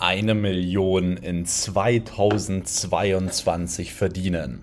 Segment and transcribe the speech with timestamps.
[0.00, 4.62] eine Million in 2022 verdienen.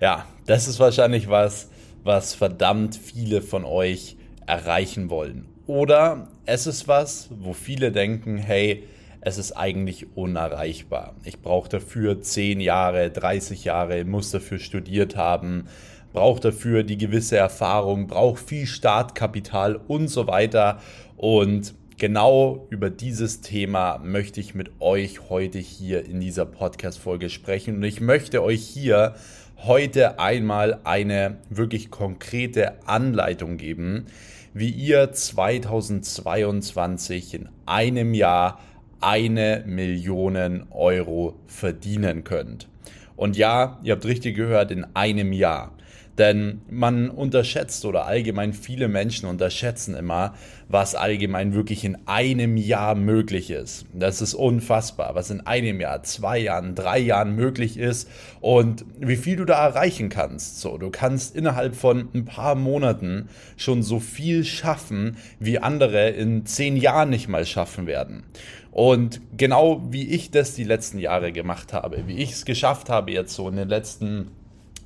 [0.00, 1.68] Ja, das ist wahrscheinlich was,
[2.02, 4.16] was verdammt viele von euch
[4.46, 5.46] erreichen wollen.
[5.66, 8.88] Oder es ist was, wo viele denken, hey,
[9.20, 11.14] es ist eigentlich unerreichbar.
[11.22, 15.68] Ich brauche dafür 10 Jahre, 30 Jahre, muss dafür studiert haben,
[16.12, 20.80] brauche dafür die gewisse Erfahrung, brauche viel Startkapital und so weiter.
[21.16, 27.76] Und genau über dieses Thema möchte ich mit euch heute hier in dieser Podcast-Folge sprechen.
[27.76, 29.14] Und ich möchte euch hier
[29.58, 34.06] heute einmal eine wirklich konkrete Anleitung geben,
[34.54, 38.60] wie ihr 2022 in einem Jahr
[39.00, 42.68] eine Million Euro verdienen könnt.
[43.16, 45.74] Und ja, ihr habt richtig gehört, in einem Jahr.
[46.18, 50.34] Denn man unterschätzt oder allgemein viele Menschen unterschätzen immer,
[50.68, 53.86] was allgemein wirklich in einem Jahr möglich ist.
[53.94, 58.08] Das ist unfassbar, was in einem Jahr, zwei Jahren, drei Jahren möglich ist
[58.40, 60.60] und wie viel du da erreichen kannst.
[60.60, 66.44] So, du kannst innerhalb von ein paar Monaten schon so viel schaffen, wie andere in
[66.44, 68.24] zehn Jahren nicht mal schaffen werden.
[68.70, 73.12] Und genau wie ich das die letzten Jahre gemacht habe, wie ich es geschafft habe
[73.12, 74.28] jetzt so in den letzten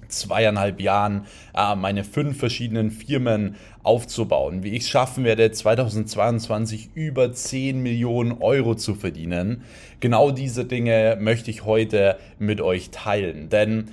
[0.08, 7.32] zweieinhalb Jahren äh, meine fünf verschiedenen Firmen aufzubauen, wie ich es schaffen werde, 2022 über
[7.32, 9.62] 10 Millionen Euro zu verdienen.
[10.00, 13.88] Genau diese Dinge möchte ich heute mit euch teilen, denn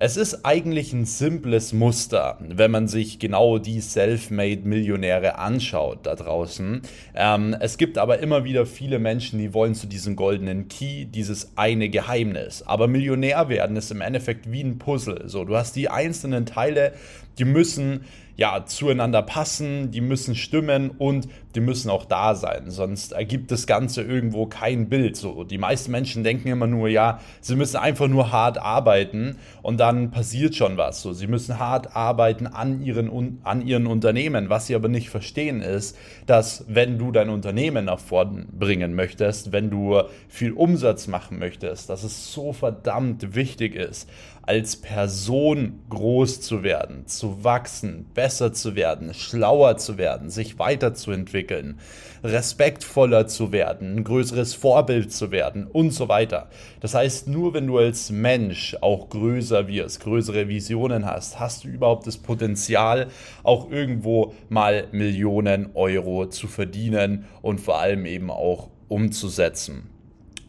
[0.00, 6.82] es ist eigentlich ein simples Muster, wenn man sich genau die Self-Made-Millionäre anschaut da draußen.
[7.16, 11.56] Ähm, es gibt aber immer wieder viele Menschen, die wollen zu diesem goldenen Key, dieses
[11.56, 12.62] eine Geheimnis.
[12.62, 15.24] Aber Millionär werden ist im Endeffekt wie ein Puzzle.
[15.26, 16.92] So, du hast die einzelnen Teile,
[17.38, 18.00] die müssen
[18.38, 22.70] ja, zueinander passen, die müssen stimmen und die müssen auch da sein.
[22.70, 25.16] Sonst ergibt das Ganze irgendwo kein Bild.
[25.16, 29.80] So, die meisten Menschen denken immer nur, ja, sie müssen einfach nur hart arbeiten und
[29.80, 31.02] dann passiert schon was.
[31.02, 34.48] So, sie müssen hart arbeiten an ihren, an ihren Unternehmen.
[34.50, 39.50] Was sie aber nicht verstehen ist, dass wenn du dein Unternehmen nach vorn bringen möchtest,
[39.50, 44.08] wenn du viel Umsatz machen möchtest, dass es so verdammt wichtig ist,
[44.48, 51.78] als Person groß zu werden, zu wachsen, besser zu werden, schlauer zu werden, sich weiterzuentwickeln,
[52.24, 56.48] respektvoller zu werden, ein größeres Vorbild zu werden und so weiter.
[56.80, 61.68] Das heißt, nur wenn du als Mensch auch größer wirst, größere Visionen hast, hast du
[61.68, 63.08] überhaupt das Potenzial,
[63.42, 69.90] auch irgendwo mal Millionen Euro zu verdienen und vor allem eben auch umzusetzen.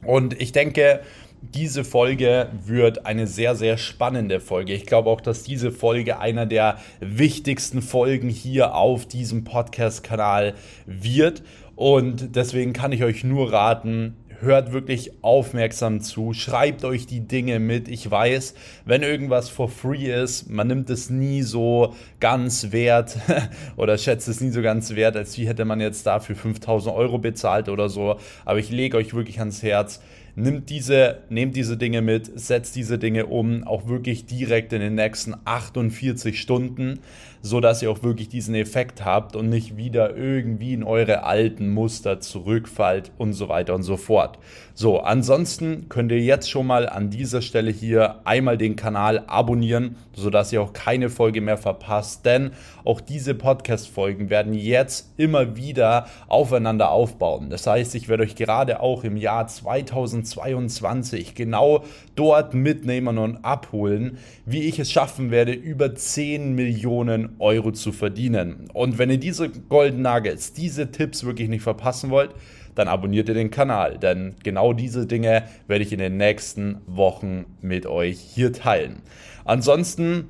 [0.06, 1.02] Und ich denke,
[1.42, 4.74] diese Folge wird eine sehr, sehr spannende Folge.
[4.74, 10.54] Ich glaube auch, dass diese Folge einer der wichtigsten Folgen hier auf diesem Podcast-Kanal
[10.86, 11.44] wird.
[11.76, 17.60] Und deswegen kann ich euch nur raten, hört wirklich aufmerksam zu, schreibt euch die Dinge
[17.60, 17.88] mit.
[17.88, 18.54] Ich weiß,
[18.86, 23.18] wenn irgendwas for free ist, man nimmt es nie so ganz wert
[23.78, 27.18] oder schätzt es nie so ganz wert, als wie hätte man jetzt dafür 5000 Euro
[27.18, 28.18] bezahlt oder so.
[28.46, 30.02] Aber ich lege euch wirklich ans Herz,
[30.40, 34.96] nimmt diese, nehmt diese Dinge mit, setzt diese Dinge um, auch wirklich direkt in den
[34.96, 37.00] nächsten 48 Stunden,
[37.42, 41.70] so dass ihr auch wirklich diesen Effekt habt und nicht wieder irgendwie in eure alten
[41.70, 44.40] Muster zurückfallt und so weiter und so fort.
[44.74, 49.98] So, ansonsten könnt ihr jetzt schon mal an dieser Stelle hier einmal den Kanal abonnieren,
[50.14, 52.52] so dass ihr auch keine Folge mehr verpasst, denn
[52.86, 57.50] auch diese Podcast Folgen werden jetzt immer wieder aufeinander aufbauen.
[57.50, 61.84] Das heißt, ich werde euch gerade auch im Jahr 2020 2022 genau
[62.16, 68.69] dort mitnehmen und abholen, wie ich es schaffen werde, über 10 Millionen Euro zu verdienen.
[68.73, 72.31] Und wenn ihr diese Golden Nuggets, diese Tipps wirklich nicht verpassen wollt,
[72.75, 77.45] dann abonniert ihr den Kanal, denn genau diese Dinge werde ich in den nächsten Wochen
[77.62, 79.01] mit euch hier teilen.
[79.44, 80.29] Ansonsten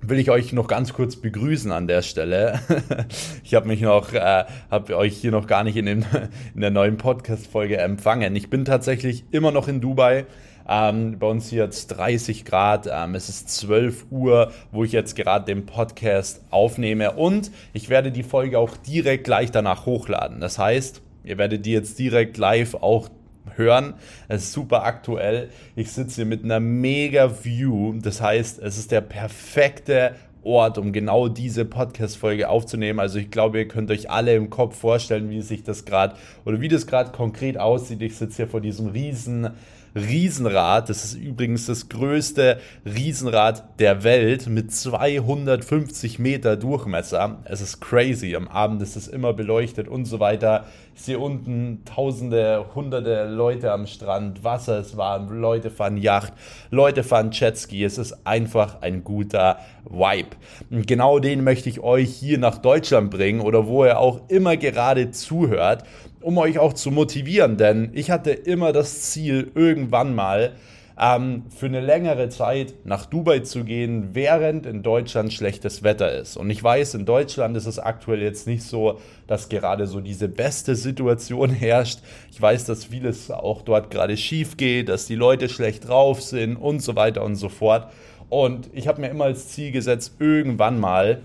[0.00, 2.60] will ich euch noch ganz kurz begrüßen an der Stelle.
[3.44, 6.04] ich habe mich noch, äh, habe euch hier noch gar nicht in, dem,
[6.54, 8.36] in der neuen Podcast-Folge empfangen.
[8.36, 10.26] Ich bin tatsächlich immer noch in Dubai.
[10.68, 12.88] Ähm, bei uns hier jetzt 30 Grad.
[12.92, 17.12] Ähm, es ist 12 Uhr, wo ich jetzt gerade den Podcast aufnehme.
[17.12, 20.40] Und ich werde die Folge auch direkt gleich danach hochladen.
[20.40, 23.08] Das heißt, ihr werdet die jetzt direkt live auch
[23.56, 23.94] hören.
[24.28, 25.48] Es ist super aktuell.
[25.74, 27.94] Ich sitze hier mit einer mega View.
[28.00, 33.00] Das heißt, es ist der perfekte Ort, um genau diese Podcast-Folge aufzunehmen.
[33.00, 36.60] Also ich glaube, ihr könnt euch alle im Kopf vorstellen, wie sich das gerade oder
[36.60, 38.00] wie das gerade konkret aussieht.
[38.02, 39.50] Ich sitze hier vor diesem riesen
[39.98, 40.88] Riesenrad.
[40.88, 47.38] Das ist übrigens das größte Riesenrad der Welt mit 250 Meter Durchmesser.
[47.44, 48.34] Es ist crazy.
[48.36, 50.66] Am Abend ist es immer beleuchtet und so weiter.
[50.94, 54.42] Ich sehe unten tausende, hunderte Leute am Strand.
[54.42, 55.30] Wasser ist warm.
[55.40, 56.32] Leute fahren Yacht.
[56.70, 57.84] Leute fahren Jetski.
[57.84, 60.36] Es ist einfach ein guter Vibe.
[60.70, 64.56] Und genau den möchte ich euch hier nach Deutschland bringen oder wo ihr auch immer
[64.56, 65.84] gerade zuhört
[66.20, 70.52] um euch auch zu motivieren, denn ich hatte immer das Ziel, irgendwann mal
[71.00, 76.36] ähm, für eine längere Zeit nach Dubai zu gehen, während in Deutschland schlechtes Wetter ist.
[76.36, 80.28] Und ich weiß, in Deutschland ist es aktuell jetzt nicht so, dass gerade so diese
[80.28, 82.00] beste Situation herrscht.
[82.32, 86.56] Ich weiß, dass vieles auch dort gerade schief geht, dass die Leute schlecht drauf sind
[86.56, 87.92] und so weiter und so fort.
[88.28, 91.22] Und ich habe mir immer als Ziel gesetzt, irgendwann mal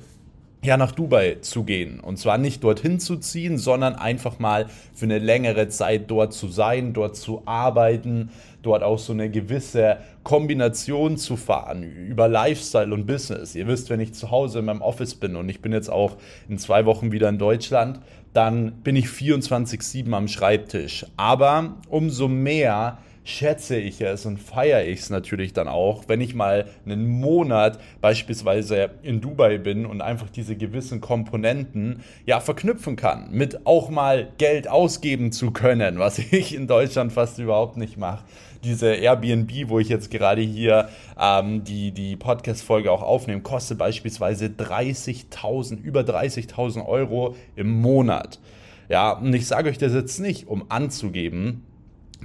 [0.64, 2.00] ja, nach Dubai zu gehen.
[2.00, 6.48] Und zwar nicht dorthin zu ziehen, sondern einfach mal für eine längere Zeit dort zu
[6.48, 8.32] sein, dort zu arbeiten,
[8.62, 13.56] dort auch so eine gewisse Kombination zu fahren über Lifestyle und Business.
[13.56, 16.16] Ihr wisst, wenn ich zu Hause in meinem Office bin und ich bin jetzt auch
[16.48, 18.00] in zwei Wochen wieder in Deutschland,
[18.32, 21.06] dann bin ich 24-7 am Schreibtisch.
[21.18, 26.36] Aber umso mehr schätze ich es und feiere ich es natürlich dann auch, wenn ich
[26.36, 33.32] mal einen Monat beispielsweise in Dubai bin und einfach diese gewissen Komponenten ja verknüpfen kann,
[33.32, 38.26] mit auch mal Geld ausgeben zu können, was ich in Deutschland fast überhaupt nicht mache.
[38.64, 40.88] Diese Airbnb, wo ich jetzt gerade hier
[41.20, 48.40] ähm, die, die Podcast-Folge auch aufnehme, kostet beispielsweise 30.000, über 30.000 Euro im Monat.
[48.88, 51.66] Ja, und ich sage euch das jetzt nicht, um anzugeben,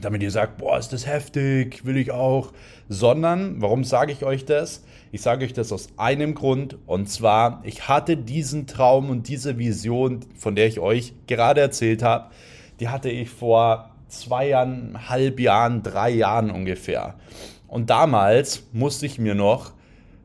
[0.01, 2.53] damit ihr sagt, boah, ist das heftig, will ich auch,
[2.89, 4.85] sondern, warum sage ich euch das?
[5.13, 9.59] Ich sage euch das aus einem Grund und zwar, ich hatte diesen Traum und diese
[9.59, 12.31] Vision, von der ich euch gerade erzählt habe,
[12.81, 17.15] die hatte ich vor zweieinhalb Jahren, drei Jahren ungefähr.
[17.67, 19.73] Und damals musste ich mir noch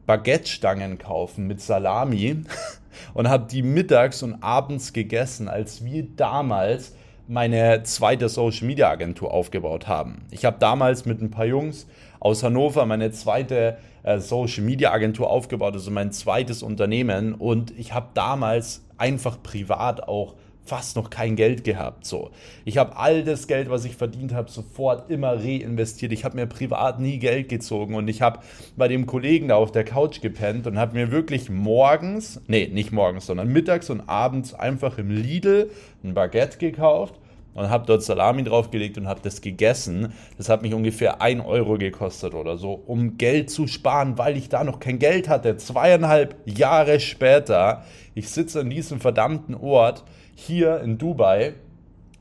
[0.05, 2.43] Baguette-Stangen kaufen mit Salami
[3.13, 6.93] und habe die mittags und abends gegessen, als wir damals
[7.27, 10.25] meine zweite Social Media Agentur aufgebaut haben.
[10.31, 11.87] Ich habe damals mit ein paar Jungs
[12.19, 17.93] aus Hannover meine zweite äh, Social Media Agentur aufgebaut, also mein zweites Unternehmen und ich
[17.93, 22.05] habe damals einfach privat auch fast noch kein Geld gehabt.
[22.05, 22.31] So,
[22.65, 26.11] ich habe all das Geld, was ich verdient habe, sofort immer reinvestiert.
[26.11, 28.39] Ich habe mir privat nie Geld gezogen und ich habe
[28.77, 32.91] bei dem Kollegen da auf der Couch gepennt und habe mir wirklich morgens, nee, nicht
[32.91, 35.69] morgens, sondern mittags und abends einfach im Lidl
[36.03, 37.15] ein Baguette gekauft
[37.53, 40.13] und habe dort Salami draufgelegt und habe das gegessen.
[40.37, 44.49] Das hat mich ungefähr 1 Euro gekostet oder so, um Geld zu sparen, weil ich
[44.49, 45.57] da noch kein Geld hatte.
[45.57, 47.83] Zweieinhalb Jahre später,
[48.15, 50.03] ich sitze an diesem verdammten Ort
[50.35, 51.53] hier in Dubai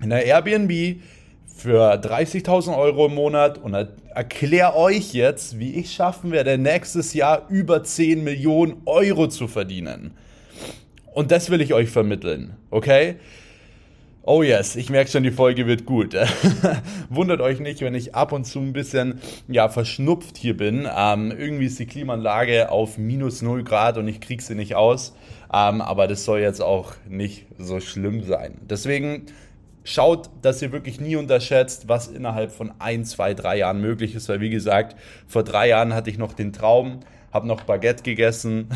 [0.03, 1.01] in der Airbnb
[1.47, 7.47] für 30.000 Euro im Monat und erkläre euch jetzt, wie ich schaffen werde, nächstes Jahr
[7.49, 10.13] über 10 Millionen Euro zu verdienen.
[11.13, 13.17] Und das will ich euch vermitteln, okay?
[14.25, 16.15] Oh yes, ich merke schon, die Folge wird gut.
[17.11, 20.89] Wundert euch nicht, wenn ich ab und zu ein bisschen ja, verschnupft hier bin.
[20.97, 25.13] Ähm, irgendwie ist die Klimaanlage auf minus 0 Grad und ich kriege sie nicht aus.
[25.53, 28.59] Ähm, aber das soll jetzt auch nicht so schlimm sein.
[28.63, 29.27] Deswegen
[29.85, 34.29] schaut, dass ihr wirklich nie unterschätzt, was innerhalb von ein, zwei, drei Jahren möglich ist.
[34.29, 34.97] Weil wie gesagt,
[35.27, 37.01] vor drei Jahren hatte ich noch den Traum,
[37.33, 38.69] habe noch Baguette gegessen,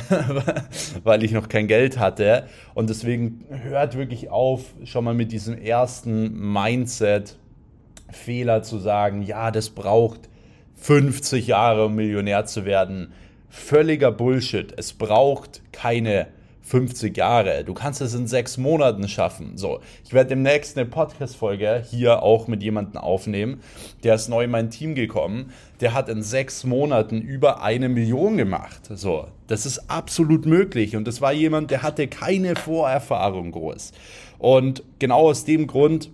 [1.04, 2.46] weil ich noch kein Geld hatte.
[2.74, 9.70] Und deswegen hört wirklich auf, schon mal mit diesem ersten Mindset-Fehler zu sagen, ja, das
[9.70, 10.28] braucht
[10.74, 13.14] 50 Jahre, um Millionär zu werden.
[13.48, 14.74] Völliger Bullshit.
[14.76, 16.26] Es braucht keine
[16.66, 17.62] 50 Jahre.
[17.62, 19.56] Du kannst es in sechs Monaten schaffen.
[19.56, 23.60] So, ich werde demnächst eine Podcast-Folge hier auch mit jemandem aufnehmen.
[24.02, 25.52] Der ist neu in mein Team gekommen.
[25.80, 28.80] Der hat in sechs Monaten über eine Million gemacht.
[28.92, 30.96] So, das ist absolut möglich.
[30.96, 33.92] Und das war jemand, der hatte keine Vorerfahrung groß.
[34.40, 36.10] Und genau aus dem Grund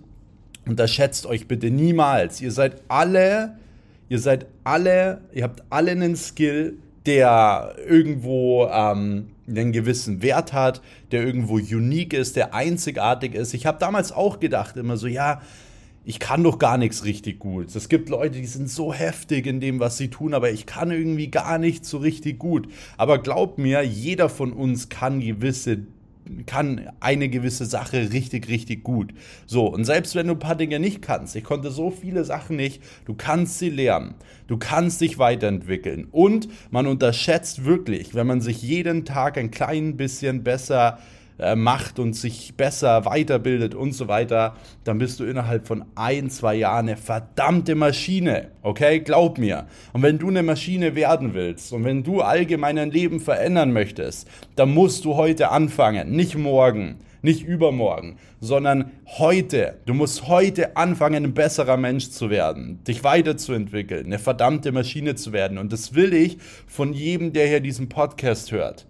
[0.67, 2.41] unterschätzt euch bitte niemals.
[2.41, 3.57] Ihr seid alle,
[4.07, 10.81] ihr seid alle, ihr habt alle einen Skill, der irgendwo ähm, einen gewissen Wert hat,
[11.11, 13.53] der irgendwo unique ist, der einzigartig ist.
[13.53, 15.41] Ich habe damals auch gedacht, immer so, ja,
[16.05, 17.73] ich kann doch gar nichts richtig gut.
[17.73, 20.91] Es gibt Leute, die sind so heftig in dem, was sie tun, aber ich kann
[20.91, 22.67] irgendwie gar nicht so richtig gut.
[22.97, 25.79] Aber glaubt mir, jeder von uns kann gewisse
[26.45, 29.13] kann eine gewisse Sache richtig, richtig gut.
[29.45, 32.55] So, und selbst wenn du ein paar Dinge nicht kannst, ich konnte so viele Sachen
[32.55, 34.15] nicht, du kannst sie lernen,
[34.47, 36.07] du kannst dich weiterentwickeln.
[36.11, 41.22] Und man unterschätzt wirklich, wenn man sich jeden Tag ein klein bisschen besser äh,
[41.55, 46.55] macht und sich besser weiterbildet und so weiter, dann bist du innerhalb von ein, zwei
[46.55, 48.49] Jahren eine verdammte Maschine.
[48.61, 49.67] Okay, glaub mir.
[49.93, 54.27] Und wenn du eine Maschine werden willst und wenn du allgemein dein Leben verändern möchtest,
[54.55, 59.79] dann musst du heute anfangen, nicht morgen nicht übermorgen, sondern heute.
[59.85, 65.31] Du musst heute anfangen, ein besserer Mensch zu werden, dich weiterzuentwickeln, eine verdammte Maschine zu
[65.31, 65.57] werden.
[65.57, 66.37] Und das will ich
[66.67, 68.85] von jedem, der hier diesen Podcast hört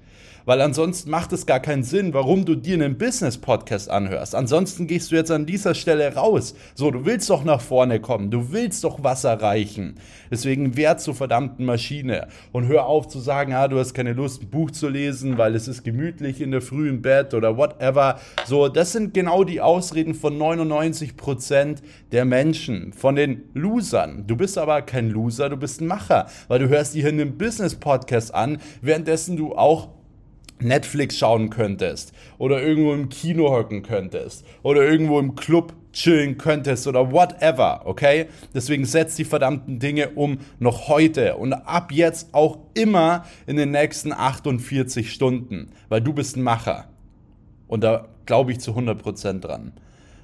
[0.46, 4.36] weil ansonsten macht es gar keinen Sinn, warum du dir einen Business-Podcast anhörst.
[4.36, 6.56] Ansonsten gehst du jetzt an dieser Stelle raus.
[6.76, 9.96] So, du willst doch nach vorne kommen, du willst doch was erreichen.
[10.32, 14.44] Deswegen werd zur verdammten Maschine und hör auf zu sagen, ah, du hast keine Lust,
[14.44, 18.20] ein Buch zu lesen, weil es ist gemütlich in der Früh im Bett oder whatever.
[18.46, 21.78] So, das sind genau die Ausreden von 99%
[22.12, 24.26] der Menschen, von den Losern.
[24.28, 27.38] Du bist aber kein Loser, du bist ein Macher, weil du hörst dir hier einen
[27.38, 29.90] Business-Podcast an, währenddessen du auch
[30.64, 36.88] Netflix schauen könntest oder irgendwo im Kino hocken könntest oder irgendwo im Club chillen könntest
[36.88, 38.26] oder whatever, okay?
[38.54, 43.72] Deswegen setz die verdammten Dinge um noch heute und ab jetzt auch immer in den
[43.72, 46.90] nächsten 48 Stunden, weil du bist ein Macher.
[47.68, 49.74] Und da glaube ich zu 100% dran.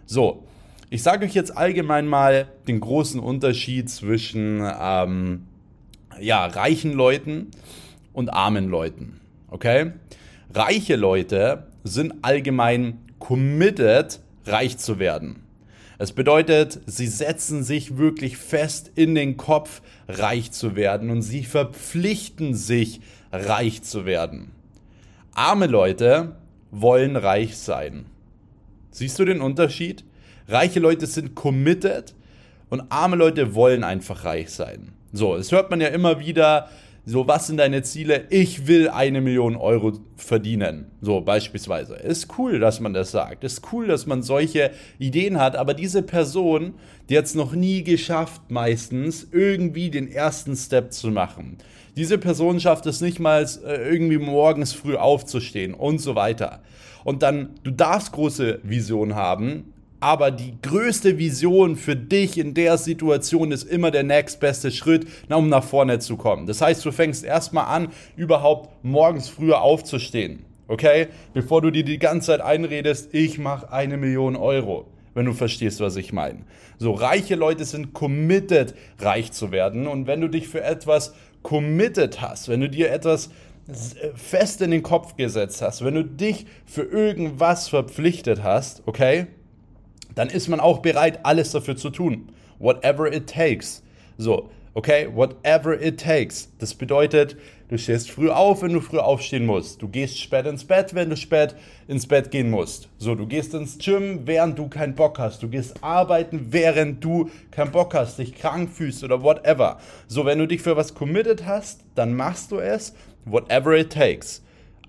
[0.05, 0.43] So,
[0.89, 5.45] ich sage euch jetzt allgemein mal den großen Unterschied zwischen ähm,
[6.19, 7.51] ja, reichen Leuten
[8.13, 9.91] und armen Leuten, okay?
[10.51, 15.43] Reiche Leute sind allgemein committed, reich zu werden.
[15.99, 21.43] Es bedeutet, sie setzen sich wirklich fest in den Kopf, reich zu werden und sie
[21.43, 22.99] verpflichten sich,
[23.31, 24.49] reich zu werden.
[25.35, 26.35] Arme Leute
[26.71, 28.05] wollen reich sein.
[28.89, 30.03] Siehst du den Unterschied?
[30.47, 32.15] Reiche Leute sind committed
[32.71, 34.93] und arme Leute wollen einfach reich sein.
[35.11, 36.69] So, es hört man ja immer wieder,
[37.09, 38.25] so, was sind deine Ziele?
[38.29, 40.91] Ich will eine Million Euro verdienen.
[41.01, 41.95] So, beispielsweise.
[41.95, 43.43] Ist cool, dass man das sagt.
[43.43, 45.55] Ist cool, dass man solche Ideen hat.
[45.55, 46.75] Aber diese Person,
[47.09, 51.57] die hat es noch nie geschafft, meistens irgendwie den ersten Step zu machen.
[51.95, 56.61] Diese Person schafft es nicht mal, äh, irgendwie morgens früh aufzustehen und so weiter.
[57.03, 62.77] Und dann, du darfst große Visionen haben, aber die größte Vision für dich in der
[62.77, 66.47] Situation ist immer der nächstbeste Schritt, um nach vorne zu kommen.
[66.47, 70.45] Das heißt, du fängst erstmal an, überhaupt morgens früher aufzustehen.
[70.67, 71.07] Okay?
[71.33, 74.85] Bevor du dir die ganze Zeit einredest, ich mache eine Million Euro.
[75.15, 76.45] Wenn du verstehst, was ich meine.
[76.77, 79.87] So, reiche Leute sind committed, reich zu werden.
[79.87, 83.31] Und wenn du dich für etwas committed hast, wenn du dir etwas
[84.15, 89.27] fest in den Kopf gesetzt hast, wenn du dich für irgendwas verpflichtet hast, okay?
[90.15, 92.29] Dann ist man auch bereit, alles dafür zu tun.
[92.59, 93.83] Whatever it takes.
[94.17, 96.49] So, okay, whatever it takes.
[96.59, 97.37] Das bedeutet,
[97.69, 99.81] du stehst früh auf, wenn du früh aufstehen musst.
[99.81, 101.55] Du gehst spät ins Bett, wenn du spät
[101.87, 102.89] ins Bett gehen musst.
[102.97, 105.41] So, du gehst ins Gym, während du keinen Bock hast.
[105.41, 109.79] Du gehst arbeiten, während du keinen Bock hast, dich krank fühlst oder whatever.
[110.07, 112.93] So, wenn du dich für was committed hast, dann machst du es,
[113.25, 114.41] whatever it takes.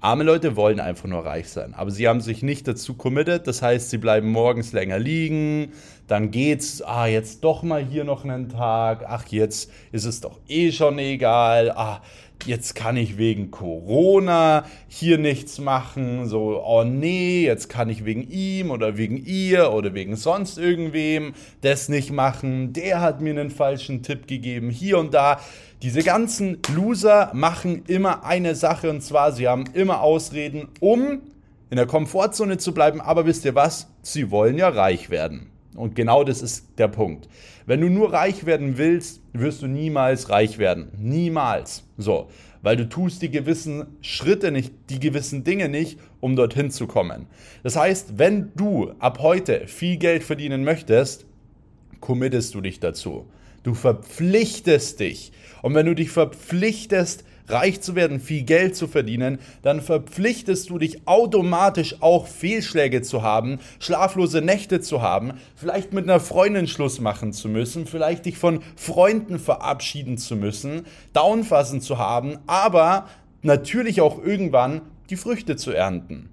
[0.02, 3.46] Arme Leute wollen einfach nur reich sein, aber sie haben sich nicht dazu committed.
[3.46, 5.72] Das heißt, sie bleiben morgens länger liegen,
[6.06, 10.38] dann geht's, ah, jetzt doch mal hier noch einen Tag, ach, jetzt ist es doch
[10.48, 12.00] eh schon egal, ah,
[12.46, 18.26] jetzt kann ich wegen Corona hier nichts machen, so, oh nee, jetzt kann ich wegen
[18.30, 23.50] ihm oder wegen ihr oder wegen sonst irgendwem das nicht machen, der hat mir einen
[23.50, 25.40] falschen Tipp gegeben, hier und da.
[25.82, 31.22] Diese ganzen Loser machen immer eine Sache und zwar, sie haben immer Ausreden, um
[31.70, 33.88] in der Komfortzone zu bleiben, aber wisst ihr was?
[34.02, 35.50] Sie wollen ja reich werden.
[35.74, 37.30] Und genau das ist der Punkt.
[37.64, 40.90] Wenn du nur reich werden willst, wirst du niemals reich werden.
[40.98, 41.84] Niemals.
[41.96, 42.28] So.
[42.60, 47.26] Weil du tust die gewissen Schritte nicht, die gewissen Dinge nicht, um dorthin zu kommen.
[47.62, 51.24] Das heißt, wenn du ab heute viel Geld verdienen möchtest,
[52.00, 53.24] committest du dich dazu.
[53.62, 55.32] Du verpflichtest dich.
[55.62, 60.78] Und wenn du dich verpflichtest, reich zu werden, viel Geld zu verdienen, dann verpflichtest du
[60.78, 67.00] dich automatisch auch Fehlschläge zu haben, schlaflose Nächte zu haben, vielleicht mit einer Freundin Schluss
[67.00, 73.08] machen zu müssen, vielleicht dich von Freunden verabschieden zu müssen, Downfassen zu haben, aber
[73.42, 76.30] natürlich auch irgendwann die Früchte zu ernten.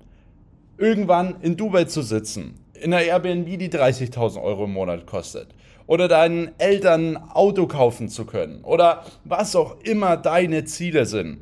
[0.77, 5.47] Irgendwann in Dubai zu sitzen, in einer Airbnb, die 30.000 Euro im Monat kostet
[5.87, 11.39] oder deinen Eltern ein Auto kaufen zu können oder was auch immer deine Ziele sind.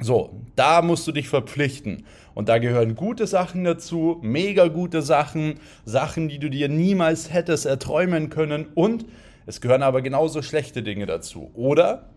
[0.00, 2.04] So, da musst du dich verpflichten.
[2.34, 5.54] Und da gehören gute Sachen dazu, mega gute Sachen,
[5.84, 8.66] Sachen, die du dir niemals hättest erträumen können.
[8.74, 9.06] Und
[9.46, 11.50] es gehören aber genauso schlechte Dinge dazu.
[11.54, 12.10] Oder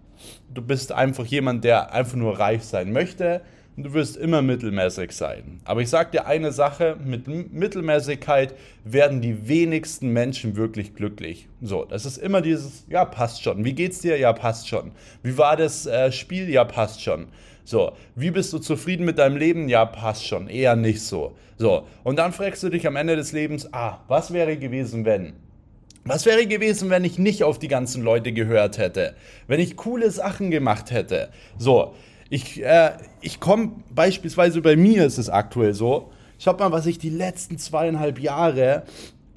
[0.53, 3.41] du bist einfach jemand, der einfach nur reich sein möchte,
[3.77, 5.61] und du wirst immer mittelmäßig sein.
[5.63, 11.47] Aber ich sage dir eine Sache, mit Mittelmäßigkeit werden die wenigsten Menschen wirklich glücklich.
[11.61, 13.63] So, das ist immer dieses, ja, passt schon.
[13.63, 14.17] Wie geht's dir?
[14.17, 14.91] Ja, passt schon.
[15.21, 16.49] Wie war das äh, Spiel?
[16.49, 17.27] Ja, passt schon.
[17.65, 19.69] So, wie bist du zufrieden mit deinem Leben?
[19.69, 20.47] Ja, passt schon.
[20.47, 21.35] Eher nicht so.
[21.57, 25.33] So, und dann fragst du dich am Ende des Lebens, ah, was wäre gewesen, wenn?
[26.03, 29.15] Was wäre gewesen, wenn ich nicht auf die ganzen Leute gehört hätte?
[29.47, 31.29] Wenn ich coole Sachen gemacht hätte?
[31.57, 31.93] So,
[32.29, 32.91] ich, äh,
[33.21, 36.11] ich komme beispielsweise bei mir ist es aktuell so.
[36.39, 38.83] Schaut mal, was ich die letzten zweieinhalb Jahre,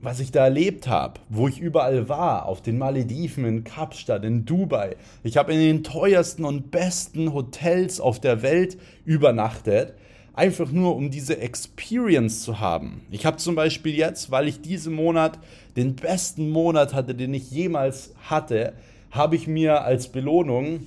[0.02, 4.44] was ich da erlebt habe, wo ich überall war, auf den Malediven, in Kapstadt, in
[4.44, 4.96] Dubai.
[5.22, 9.94] Ich habe in den teuersten und besten Hotels auf der Welt übernachtet
[10.40, 13.02] einfach nur um diese Experience zu haben.
[13.10, 15.38] Ich habe zum Beispiel jetzt, weil ich diesen Monat
[15.76, 18.72] den besten Monat hatte, den ich jemals hatte,
[19.10, 20.80] habe ich mir als Belohnung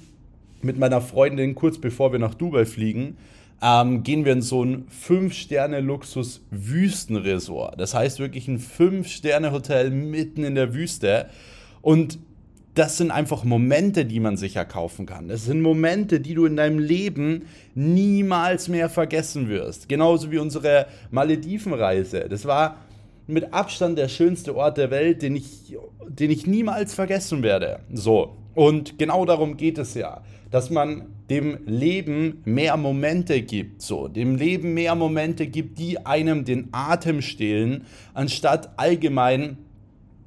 [0.63, 3.15] mit meiner Freundin, kurz bevor wir nach Dubai fliegen,
[3.61, 7.79] ähm, gehen wir in so ein 5-Sterne-Luxus-Wüstenresort.
[7.79, 11.29] Das heißt wirklich ein 5-Sterne-Hotel mitten in der Wüste.
[11.81, 12.19] Und
[12.75, 15.27] das sind einfach Momente, die man sich erkaufen kann.
[15.27, 17.43] Das sind Momente, die du in deinem Leben
[17.75, 19.87] niemals mehr vergessen wirst.
[19.87, 22.27] Genauso wie unsere Maledivenreise.
[22.29, 22.77] Das war
[23.27, 25.77] mit Abstand der schönste Ort der Welt, den ich,
[26.09, 27.79] den ich niemals vergessen werde.
[27.93, 28.35] So.
[28.55, 30.21] Und genau darum geht es ja
[30.53, 36.45] dass man dem Leben mehr Momente gibt, so dem Leben mehr Momente gibt, die einem
[36.45, 39.57] den Atem stehlen, anstatt allgemein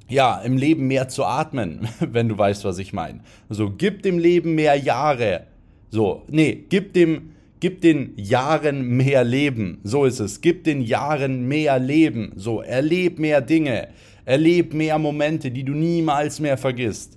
[0.09, 3.21] ja, im Leben mehr zu atmen, wenn du weißt, was ich meine.
[3.47, 5.47] So, gib dem Leben mehr Jahre.
[5.91, 7.31] So, nee, gib dem,
[7.61, 9.79] gib den Jahren mehr Leben.
[9.85, 10.41] So ist es.
[10.41, 12.33] Gib den Jahren mehr Leben.
[12.35, 13.87] So, erleb mehr Dinge.
[14.25, 17.16] Erleb mehr Momente, die du niemals mehr vergisst.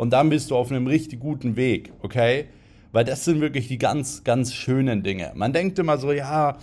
[0.00, 2.46] Und dann bist du auf einem richtig guten Weg, okay?
[2.90, 5.32] Weil das sind wirklich die ganz, ganz schönen Dinge.
[5.34, 6.56] Man denkt immer so, ja,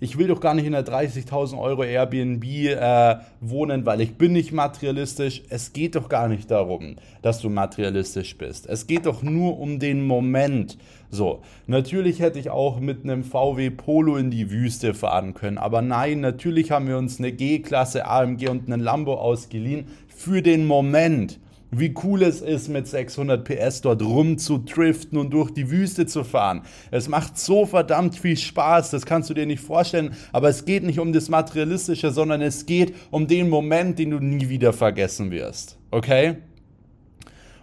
[0.00, 4.32] ich will doch gar nicht in der 30.000 Euro Airbnb äh, wohnen, weil ich bin
[4.32, 5.44] nicht materialistisch.
[5.48, 8.66] Es geht doch gar nicht darum, dass du materialistisch bist.
[8.66, 10.76] Es geht doch nur um den Moment.
[11.08, 15.82] So, natürlich hätte ich auch mit einem VW Polo in die Wüste fahren können, aber
[15.82, 21.38] nein, natürlich haben wir uns eine G-Klasse AMG und einen Lambo ausgeliehen für den Moment
[21.70, 26.62] wie cool es ist, mit 600 PS dort rumzutriften und durch die Wüste zu fahren.
[26.90, 30.84] Es macht so verdammt viel Spaß, das kannst du dir nicht vorstellen, aber es geht
[30.84, 35.30] nicht um das Materialistische, sondern es geht um den Moment, den du nie wieder vergessen
[35.30, 35.78] wirst.
[35.90, 36.36] Okay?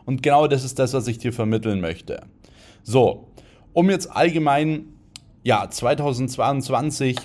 [0.05, 2.23] Und genau das ist das, was ich dir vermitteln möchte.
[2.83, 3.29] So,
[3.71, 4.85] um jetzt allgemein,
[5.43, 7.17] ja, 2022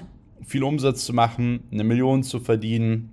[0.46, 3.10] viel Umsatz zu machen, eine Million zu verdienen,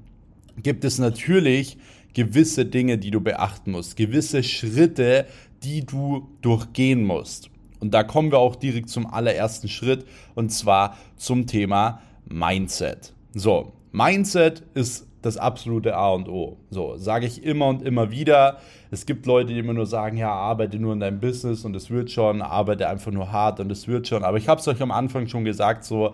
[0.61, 1.77] gibt es natürlich
[2.15, 5.27] gewisse Dinge, die du beachten musst, gewisse Schritte,
[5.63, 7.51] die du durchgehen musst.
[7.79, 13.13] Und da kommen wir auch direkt zum allerersten Schritt und zwar zum Thema Mindset.
[13.35, 16.57] So, Mindset ist das absolute A und O.
[16.69, 18.59] So, sage ich immer und immer wieder.
[18.91, 21.89] Es gibt Leute, die immer nur sagen, ja, arbeite nur in deinem Business und es
[21.89, 24.23] wird schon, arbeite einfach nur hart und es wird schon.
[24.23, 26.13] Aber ich habe es euch am Anfang schon gesagt, so,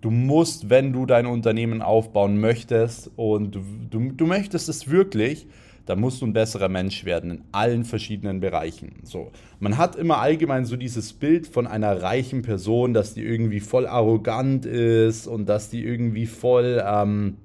[0.00, 5.46] du musst, wenn du dein Unternehmen aufbauen möchtest und du, du, du, möchtest es wirklich,
[5.86, 8.96] dann musst du ein besserer Mensch werden in allen verschiedenen Bereichen.
[9.04, 13.60] So, man hat immer allgemein so dieses Bild von einer reichen Person, dass die irgendwie
[13.60, 17.38] voll arrogant ist und dass die irgendwie voll ähm,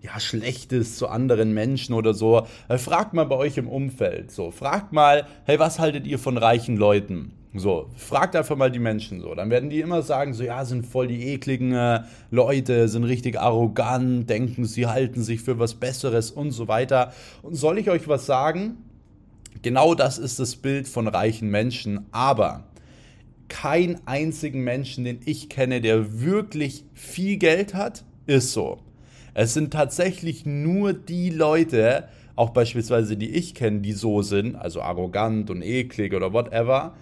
[0.00, 2.46] ja, schlecht ist zu anderen Menschen oder so.
[2.68, 4.30] Äh, fragt mal bei euch im Umfeld.
[4.30, 7.32] So, fragt mal, hey, was haltet ihr von reichen Leuten?
[7.54, 9.34] So, fragt einfach mal die Menschen so.
[9.34, 13.38] Dann werden die immer sagen, so, ja, sind voll die ekligen äh, Leute, sind richtig
[13.38, 17.12] arrogant, denken, sie halten sich für was Besseres und so weiter.
[17.42, 18.78] Und soll ich euch was sagen?
[19.60, 22.64] Genau das ist das Bild von reichen Menschen, aber
[23.48, 28.78] kein einzigen Menschen, den ich kenne, der wirklich viel Geld hat, ist so.
[29.34, 34.80] Es sind tatsächlich nur die Leute, auch beispielsweise die ich kenne, die so sind, also
[34.80, 36.94] arrogant und eklig oder whatever,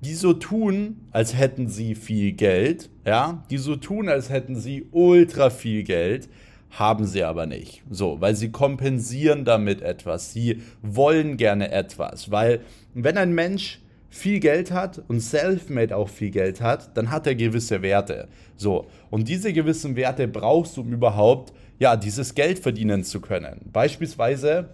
[0.00, 4.86] die so tun, als hätten sie viel Geld, ja, die so tun, als hätten sie
[4.92, 6.28] ultra viel Geld,
[6.70, 7.82] haben sie aber nicht.
[7.90, 10.32] So, weil sie kompensieren damit etwas.
[10.32, 12.60] Sie wollen gerne etwas, weil
[12.94, 17.34] wenn ein Mensch viel Geld hat und Selfmade auch viel Geld hat, dann hat er
[17.34, 18.28] gewisse Werte.
[18.56, 23.70] So, und diese gewissen Werte brauchst du, um überhaupt ja, dieses Geld verdienen zu können.
[23.72, 24.70] Beispielsweise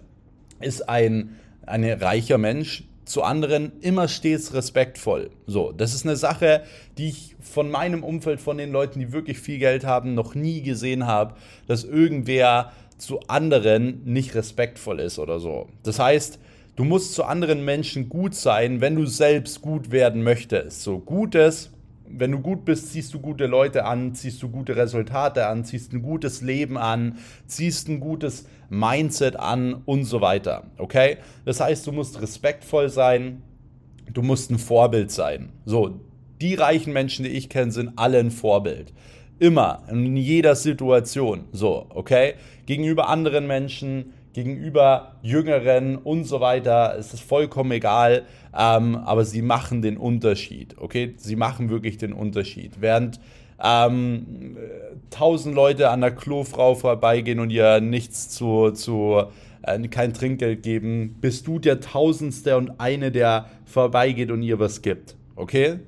[0.59, 1.37] ist ein
[1.67, 5.29] ein reicher Mensch zu anderen immer stets respektvoll.
[5.45, 6.63] So, das ist eine Sache,
[6.97, 10.61] die ich von meinem Umfeld, von den Leuten, die wirklich viel Geld haben, noch nie
[10.61, 11.35] gesehen habe,
[11.67, 15.67] dass irgendwer zu anderen nicht respektvoll ist oder so.
[15.83, 16.39] Das heißt,
[16.75, 20.83] du musst zu anderen Menschen gut sein, wenn du selbst gut werden möchtest.
[20.83, 21.71] So Gutes
[22.09, 25.93] wenn du gut bist, ziehst du gute Leute an, ziehst du gute Resultate an, ziehst
[25.93, 30.71] ein gutes Leben an, ziehst ein gutes Mindset an und so weiter.
[30.77, 31.17] Okay?
[31.45, 33.41] Das heißt, du musst respektvoll sein,
[34.11, 35.49] du musst ein Vorbild sein.
[35.65, 35.99] So,
[36.41, 38.93] die reichen Menschen, die ich kenne, sind alle ein Vorbild.
[39.39, 41.45] Immer, in jeder Situation.
[41.51, 42.33] So, okay?
[42.65, 48.21] Gegenüber anderen Menschen, gegenüber Jüngeren und so weiter, ist es vollkommen egal,
[48.55, 51.15] ähm, aber sie machen den Unterschied, okay?
[51.17, 52.73] Sie machen wirklich den Unterschied.
[52.79, 53.19] Während
[53.59, 54.55] ähm,
[55.09, 59.23] tausend Leute an der Klofrau vorbeigehen und ihr nichts zu, zu
[59.63, 64.83] äh, kein Trinkgeld geben, bist du der Tausendste und eine, der vorbeigeht und ihr was
[64.83, 65.79] gibt, okay?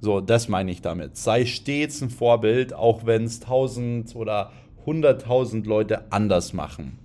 [0.00, 1.16] So, das meine ich damit.
[1.16, 4.50] Sei stets ein Vorbild, auch wenn es tausend oder
[4.86, 6.98] hunderttausend Leute anders machen.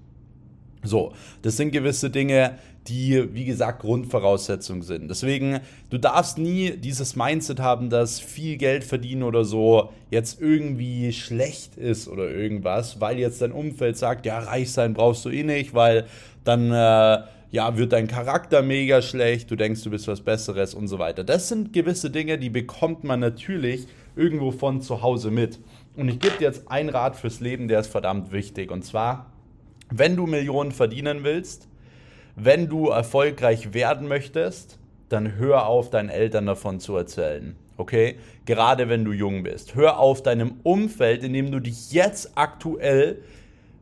[0.87, 5.09] So, das sind gewisse Dinge, die, wie gesagt, Grundvoraussetzungen sind.
[5.09, 11.11] Deswegen, du darfst nie dieses Mindset haben, dass viel Geld verdienen oder so jetzt irgendwie
[11.11, 15.43] schlecht ist oder irgendwas, weil jetzt dein Umfeld sagt, ja, reich sein brauchst du eh
[15.43, 16.05] nicht, weil
[16.45, 20.87] dann äh, ja, wird dein Charakter mega schlecht, du denkst, du bist was Besseres und
[20.87, 21.23] so weiter.
[21.23, 25.59] Das sind gewisse Dinge, die bekommt man natürlich irgendwo von zu Hause mit.
[25.95, 28.71] Und ich gebe dir jetzt einen Rat fürs Leben, der ist verdammt wichtig.
[28.71, 29.31] Und zwar,
[29.89, 31.67] wenn du Millionen verdienen willst,
[32.35, 34.77] wenn du erfolgreich werden möchtest,
[35.09, 37.55] dann hör auf, deinen Eltern davon zu erzählen.
[37.77, 38.17] Okay?
[38.45, 39.75] Gerade wenn du jung bist.
[39.75, 43.21] Hör auf deinem Umfeld, in dem du dich jetzt aktuell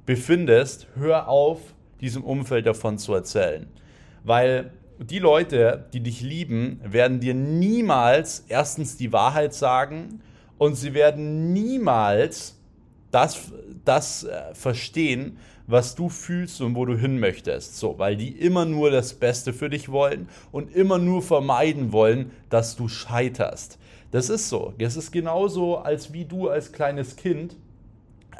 [0.06, 1.60] befindest, hör auf,
[2.02, 3.68] diesem Umfeld davon zu erzählen.
[4.24, 10.22] Weil die Leute, die dich lieben, werden dir niemals erstens die Wahrheit sagen
[10.58, 12.58] und sie werden niemals
[13.12, 13.52] das,
[13.84, 17.78] das äh, verstehen, was du fühlst und wo du hin möchtest.
[17.78, 22.32] So, weil die immer nur das Beste für dich wollen und immer nur vermeiden wollen,
[22.50, 23.80] dass du scheiterst.
[24.12, 24.74] Das ist so.
[24.78, 27.56] Das ist genauso, als wie du als kleines Kind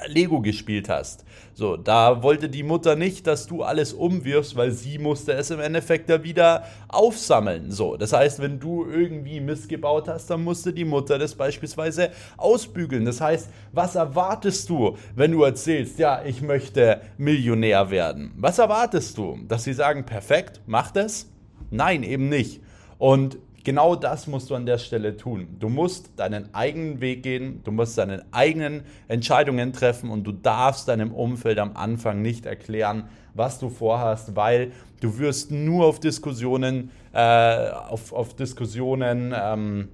[0.08, 1.26] Lego gespielt hast.
[1.54, 5.60] So, da wollte die Mutter nicht, dass du alles umwirfst, weil sie musste es im
[5.60, 7.72] Endeffekt da wieder aufsammeln.
[7.72, 12.12] So, das heißt, wenn du irgendwie Mist gebaut hast, dann musste die Mutter das beispielsweise
[12.38, 13.06] ausbügeln.
[13.06, 18.34] Das heißt, was erwartest du, wenn du erzählst, ja, ich möchte Millionär werden?
[18.38, 19.40] Was erwartest du?
[19.48, 21.30] Dass sie sagen, perfekt, mach das?
[21.72, 22.62] Nein, eben nicht.
[22.98, 25.48] Und Genau das musst du an der Stelle tun.
[25.60, 30.88] Du musst deinen eigenen Weg gehen, du musst deine eigenen Entscheidungen treffen und du darfst
[30.88, 36.92] deinem Umfeld am Anfang nicht erklären, was du vorhast, weil du wirst nur auf Diskussionen,
[37.12, 39.88] äh, auf, auf Diskussionen, ähm,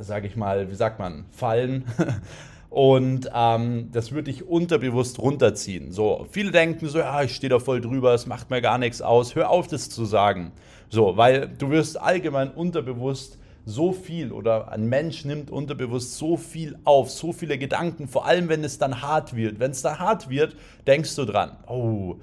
[0.00, 1.84] sage ich mal, wie sagt man, fallen.
[2.72, 5.92] Und ähm, das würde dich unterbewusst runterziehen.
[5.92, 9.02] So, viele denken so, ja, ich stehe da voll drüber, es macht mir gar nichts
[9.02, 9.34] aus.
[9.34, 10.52] Hör auf, das zu sagen.
[10.88, 16.78] So, weil du wirst allgemein unterbewusst so viel oder ein Mensch nimmt unterbewusst so viel
[16.84, 19.60] auf, so viele Gedanken, vor allem wenn es dann hart wird.
[19.60, 20.56] Wenn es dann hart wird,
[20.86, 22.16] denkst du dran, oh,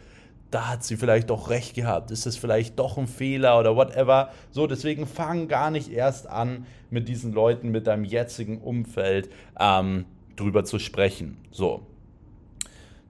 [0.49, 4.31] da hat sie vielleicht doch recht gehabt, ist es vielleicht doch ein Fehler oder whatever.
[4.49, 10.05] So, deswegen fang gar nicht erst an, mit diesen Leuten, mit deinem jetzigen Umfeld ähm,
[10.39, 11.37] drüber zu sprechen.
[11.51, 11.85] So.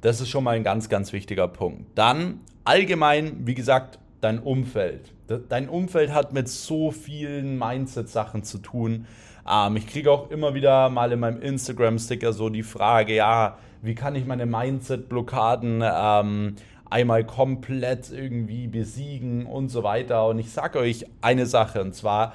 [0.02, 1.86] Das ist schon mal ein ganz, ganz wichtiger Punkt.
[1.96, 5.12] Dann allgemein, wie gesagt, dein Umfeld.
[5.50, 9.06] Dein Umfeld hat mit so vielen Mindset-Sachen zu tun.
[9.50, 13.96] Ähm, ich kriege auch immer wieder mal in meinem Instagram-Sticker so die Frage, ja, wie
[13.96, 16.56] kann ich meine Mindset-Blockaden ähm,
[16.89, 20.28] einmal komplett irgendwie besiegen und so weiter.
[20.28, 22.34] Und ich sage euch eine Sache, und zwar,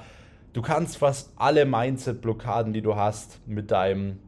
[0.53, 4.19] du kannst fast alle Mindset-Blockaden, die du hast, mit deinem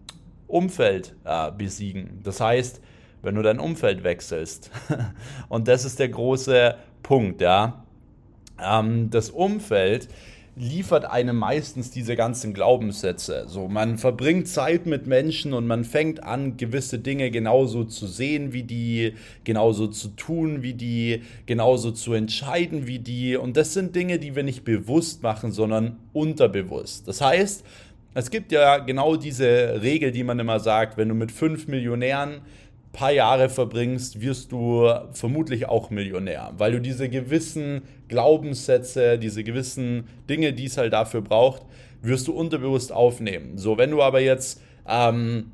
[0.48, 2.22] Umfeld äh, besiegen.
[2.24, 2.82] Das heißt,
[3.22, 4.72] wenn du dein Umfeld wechselst.
[5.50, 7.84] und das ist der große Punkt, ja.
[8.62, 10.08] Ähm, das Umfeld
[10.60, 13.46] liefert einem meistens diese ganzen Glaubenssätze.
[13.48, 18.54] So, man verbringt Zeit mit Menschen und man fängt an, gewisse Dinge genauso zu sehen
[18.54, 23.38] wie die, genauso zu tun wie die, genauso zu entscheiden wie die.
[23.38, 27.08] Und das sind Dinge, die wir nicht bewusst machen, sondern unterbewusst.
[27.08, 27.64] Das heißt,
[28.18, 32.42] es gibt ja genau diese Regel, die man immer sagt, wenn du mit fünf Millionären
[32.92, 40.08] paar Jahre verbringst, wirst du vermutlich auch Millionär, weil du diese gewissen Glaubenssätze, diese gewissen
[40.28, 41.62] Dinge, die es halt dafür braucht,
[42.02, 43.60] wirst du unterbewusst aufnehmen.
[43.60, 45.52] So, wenn du aber jetzt ähm,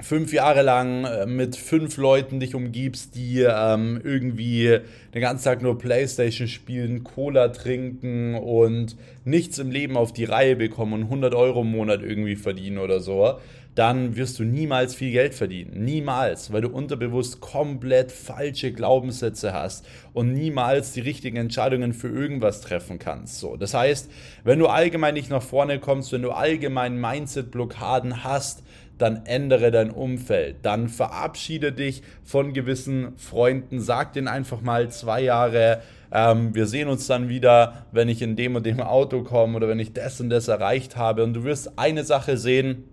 [0.00, 4.78] fünf Jahre lang äh, mit fünf Leuten dich umgibst, die ähm, irgendwie
[5.14, 10.56] den ganzen Tag nur Playstation spielen, Cola trinken und nichts im Leben auf die Reihe
[10.56, 13.38] bekommen und 100 Euro im Monat irgendwie verdienen oder so,
[13.76, 15.84] dann wirst du niemals viel Geld verdienen.
[15.84, 22.62] Niemals, weil du unterbewusst komplett falsche Glaubenssätze hast und niemals die richtigen Entscheidungen für irgendwas
[22.62, 23.38] treffen kannst.
[23.38, 24.10] So, das heißt,
[24.44, 28.62] wenn du allgemein nicht nach vorne kommst, wenn du allgemein Mindset-Blockaden hast,
[28.98, 35.22] dann ändere dein Umfeld, dann verabschiede dich von gewissen Freunden, sag denen einfach mal zwei
[35.22, 35.82] Jahre,
[36.12, 39.68] ähm, wir sehen uns dann wieder, wenn ich in dem und dem Auto komme oder
[39.68, 41.24] wenn ich das und das erreicht habe.
[41.24, 42.84] Und du wirst eine Sache sehen,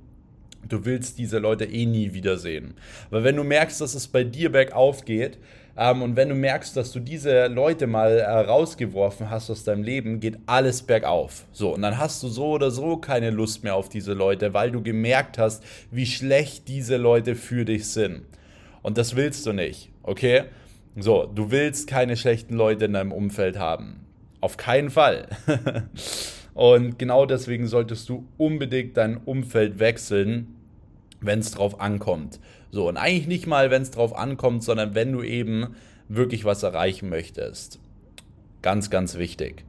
[0.68, 2.74] du willst diese Leute eh nie wiedersehen.
[3.10, 5.38] Weil wenn du merkst, dass es bei dir bergauf geht,
[5.76, 9.84] ähm, und wenn du merkst, dass du diese Leute mal äh, rausgeworfen hast aus deinem
[9.84, 11.46] Leben, geht alles bergauf.
[11.52, 14.72] So, und dann hast du so oder so keine Lust mehr auf diese Leute, weil
[14.72, 18.24] du gemerkt hast, wie schlecht diese Leute für dich sind.
[18.84, 20.44] Und das willst du nicht, okay?
[20.96, 24.06] So, du willst keine schlechten Leute in deinem Umfeld haben.
[24.42, 25.28] Auf keinen Fall.
[26.54, 30.63] und genau deswegen solltest du unbedingt dein Umfeld wechseln,
[31.26, 32.40] wenn es drauf ankommt.
[32.72, 35.76] So, und eigentlich nicht mal, wenn es drauf ankommt, sondern wenn du eben
[36.08, 37.80] wirklich was erreichen möchtest.
[38.62, 39.66] Ganz, ganz wichtig.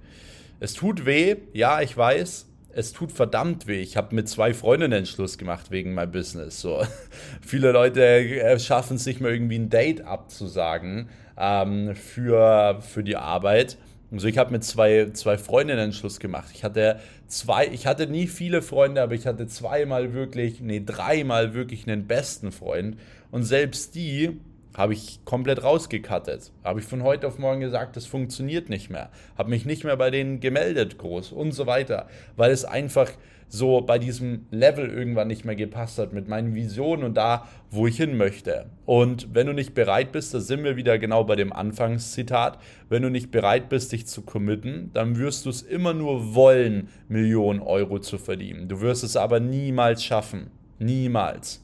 [0.61, 2.47] Es tut weh, ja, ich weiß.
[2.77, 3.81] Es tut verdammt weh.
[3.81, 6.61] Ich habe mit zwei Freundinnen Schluss gemacht wegen meinem Business.
[6.61, 6.83] So.
[7.41, 13.17] Viele Leute äh, schaffen es nicht mehr irgendwie ein Date abzusagen ähm, für, für die
[13.17, 13.77] Arbeit
[14.15, 16.51] also ich habe mit zwei, zwei Freundinnen Schluss gemacht.
[16.55, 21.53] Ich hatte zwei, ich hatte nie viele Freunde, aber ich hatte zweimal wirklich, nee, dreimal
[21.53, 22.97] wirklich einen besten Freund.
[23.33, 24.41] Und selbst die
[24.73, 26.53] habe ich komplett rausgekattet.
[26.63, 29.11] Habe ich von heute auf morgen gesagt, das funktioniert nicht mehr.
[29.37, 32.09] Habe mich nicht mehr bei denen gemeldet, groß und so weiter.
[32.37, 33.11] Weil es einfach
[33.49, 37.87] so bei diesem Level irgendwann nicht mehr gepasst hat mit meinen Visionen und da, wo
[37.87, 38.67] ich hin möchte.
[38.87, 43.03] Und wenn du nicht bereit bist, da sind wir wieder genau bei dem Anfangszitat, wenn
[43.03, 47.61] du nicht bereit bist, dich zu committen, dann wirst du es immer nur wollen, Millionen
[47.61, 48.69] Euro zu verdienen.
[48.69, 50.51] Du wirst es aber niemals schaffen.
[50.79, 51.63] Niemals.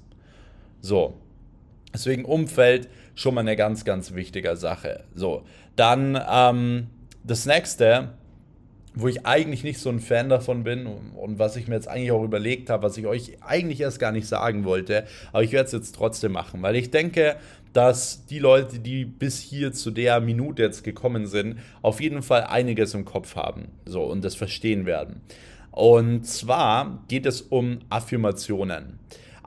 [0.81, 1.14] So.
[1.93, 5.05] Deswegen Umfeld schon mal eine ganz, ganz wichtige Sache.
[5.14, 5.43] So.
[5.77, 6.87] Dann ähm,
[7.25, 8.11] das nächste
[8.94, 12.12] wo ich eigentlich nicht so ein Fan davon bin und, was ich mir jetzt eigentlich
[12.12, 15.66] auch überlegt habe, was ich euch eigentlich erst gar nicht sagen wollte, aber ich werde
[15.66, 17.37] es jetzt trotzdem machen, weil ich denke,
[17.72, 22.44] dass die Leute, die bis hier zu der Minute jetzt gekommen sind, auf jeden Fall
[22.44, 25.20] einiges im Kopf haben so und das verstehen werden.
[25.70, 28.98] Und zwar geht es um Affirmationen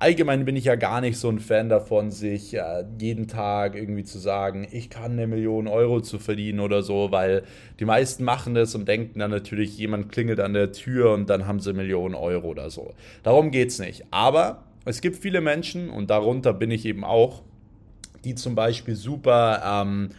[0.03, 4.03] allgemein bin ich ja gar nicht so ein Fan davon, sich äh, jeden Tag irgendwie
[4.03, 7.43] zu sagen, ich kann eine Million Euro zu verdienen oder so, weil
[7.79, 11.47] die meisten machen das und denken dann natürlich, jemand klingelt an der Tür und dann
[11.47, 12.93] haben sie Millionen Euro oder so.
[13.23, 14.03] Darum geht es nicht.
[14.11, 17.41] Aber es gibt viele Menschen und darunter bin ich eben auch,
[18.25, 20.09] die zum Beispiel super ähm,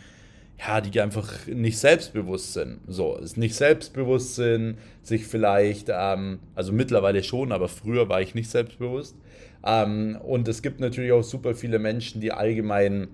[0.58, 2.80] ja, die einfach nicht selbstbewusst sind.
[2.86, 8.34] So, ist nicht selbstbewusst sind, sich vielleicht, ähm, also mittlerweile schon, aber früher war ich
[8.34, 9.16] nicht selbstbewusst,
[9.64, 13.08] ähm, und es gibt natürlich auch super viele Menschen, die allgemein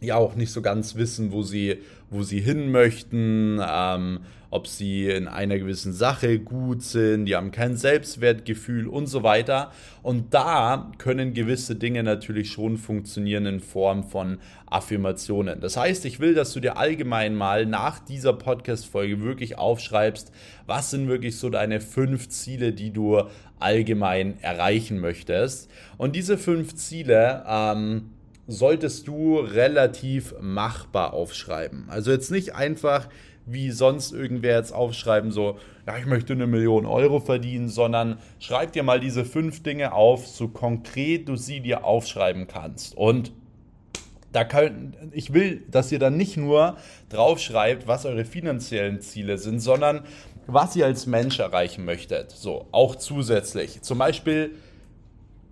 [0.00, 1.78] ja auch nicht so ganz wissen, wo sie,
[2.10, 4.20] wo sie hin möchten, ähm,
[4.50, 9.70] ob sie in einer gewissen Sache gut sind, die haben kein Selbstwertgefühl und so weiter.
[10.02, 15.60] Und da können gewisse Dinge natürlich schon funktionieren in Form von Affirmationen.
[15.60, 20.32] Das heißt, ich will, dass du dir allgemein mal nach dieser Podcast-Folge wirklich aufschreibst,
[20.66, 23.22] was sind wirklich so deine fünf Ziele, die du
[23.60, 25.70] allgemein erreichen möchtest.
[25.96, 28.10] Und diese fünf Ziele, ähm,
[28.50, 31.86] solltest du relativ machbar aufschreiben.
[31.88, 33.08] Also jetzt nicht einfach
[33.46, 38.72] wie sonst irgendwer jetzt aufschreiben, so, ja, ich möchte eine Million Euro verdienen, sondern schreib
[38.72, 42.96] dir mal diese fünf Dinge auf, so konkret du sie dir aufschreiben kannst.
[42.96, 43.32] Und
[44.32, 46.76] da kann, ich will, dass ihr dann nicht nur
[47.08, 50.02] draufschreibt, was eure finanziellen Ziele sind, sondern
[50.46, 52.30] was ihr als Mensch erreichen möchtet.
[52.30, 53.82] So, auch zusätzlich.
[53.82, 54.52] Zum Beispiel,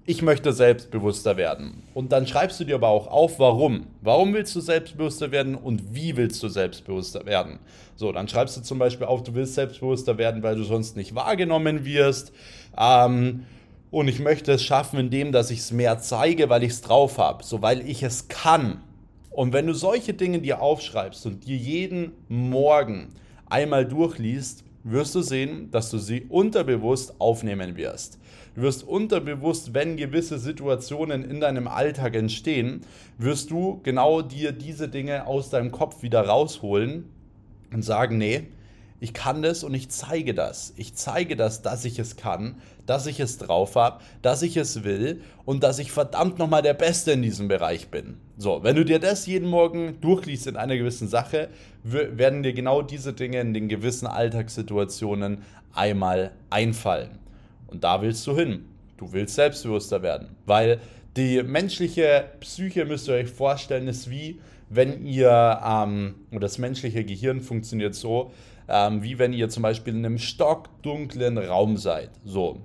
[0.08, 1.82] ich möchte selbstbewusster werden.
[1.92, 3.88] Und dann schreibst du dir aber auch auf, warum.
[4.00, 7.58] Warum willst du selbstbewusster werden und wie willst du selbstbewusster werden?
[7.94, 11.14] So, dann schreibst du zum Beispiel auf, du willst selbstbewusster werden, weil du sonst nicht
[11.14, 12.32] wahrgenommen wirst.
[12.78, 13.44] Ähm,
[13.90, 17.18] und ich möchte es schaffen, indem dass ich es mehr zeige, weil ich es drauf
[17.18, 18.80] habe, so weil ich es kann.
[19.28, 23.08] Und wenn du solche Dinge dir aufschreibst und dir jeden Morgen
[23.44, 28.18] einmal durchliest, wirst du sehen, dass du sie unterbewusst aufnehmen wirst.
[28.58, 32.80] Du wirst unterbewusst, wenn gewisse Situationen in deinem Alltag entstehen,
[33.16, 37.04] wirst du genau dir diese Dinge aus deinem Kopf wieder rausholen
[37.72, 38.48] und sagen, nee,
[38.98, 40.74] ich kann das und ich zeige das.
[40.76, 44.82] Ich zeige das, dass ich es kann, dass ich es drauf habe, dass ich es
[44.82, 48.16] will und dass ich verdammt nochmal der Beste in diesem Bereich bin.
[48.38, 51.48] So, wenn du dir das jeden Morgen durchliest in einer gewissen Sache,
[51.84, 55.42] werden dir genau diese Dinge in den gewissen Alltagssituationen
[55.72, 57.20] einmal einfallen.
[57.68, 58.64] Und da willst du hin.
[58.96, 60.80] Du willst selbstbewusster werden, weil
[61.16, 67.40] die menschliche Psyche, müsst ihr euch vorstellen, ist wie, wenn ihr, ähm, das menschliche Gehirn
[67.40, 68.32] funktioniert so,
[68.68, 72.10] ähm, wie wenn ihr zum Beispiel in einem stockdunklen Raum seid.
[72.24, 72.60] So,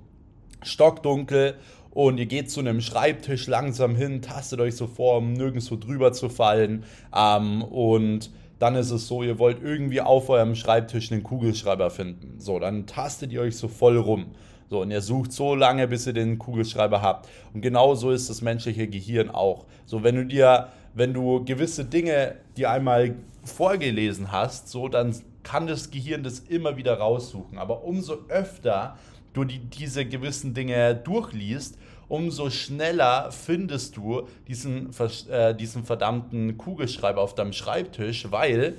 [0.62, 1.54] stockdunkel
[1.90, 6.12] und ihr geht zu einem Schreibtisch langsam hin, tastet euch so vor, um nirgendwo drüber
[6.12, 6.84] zu fallen.
[7.16, 12.40] Ähm, und dann ist es so, ihr wollt irgendwie auf eurem Schreibtisch einen Kugelschreiber finden.
[12.40, 14.26] So, dann tastet ihr euch so voll rum.
[14.70, 17.28] So, und ihr sucht so lange, bis ihr den Kugelschreiber habt.
[17.52, 19.66] Und genau so ist das menschliche Gehirn auch.
[19.86, 25.66] So, wenn du dir, wenn du gewisse Dinge dir einmal vorgelesen hast, so, dann kann
[25.66, 27.58] das Gehirn das immer wieder raussuchen.
[27.58, 28.96] Aber umso öfter
[29.34, 34.90] du die, diese gewissen Dinge durchliest, umso schneller findest du diesen,
[35.30, 38.74] äh, diesen verdammten Kugelschreiber auf deinem Schreibtisch, weil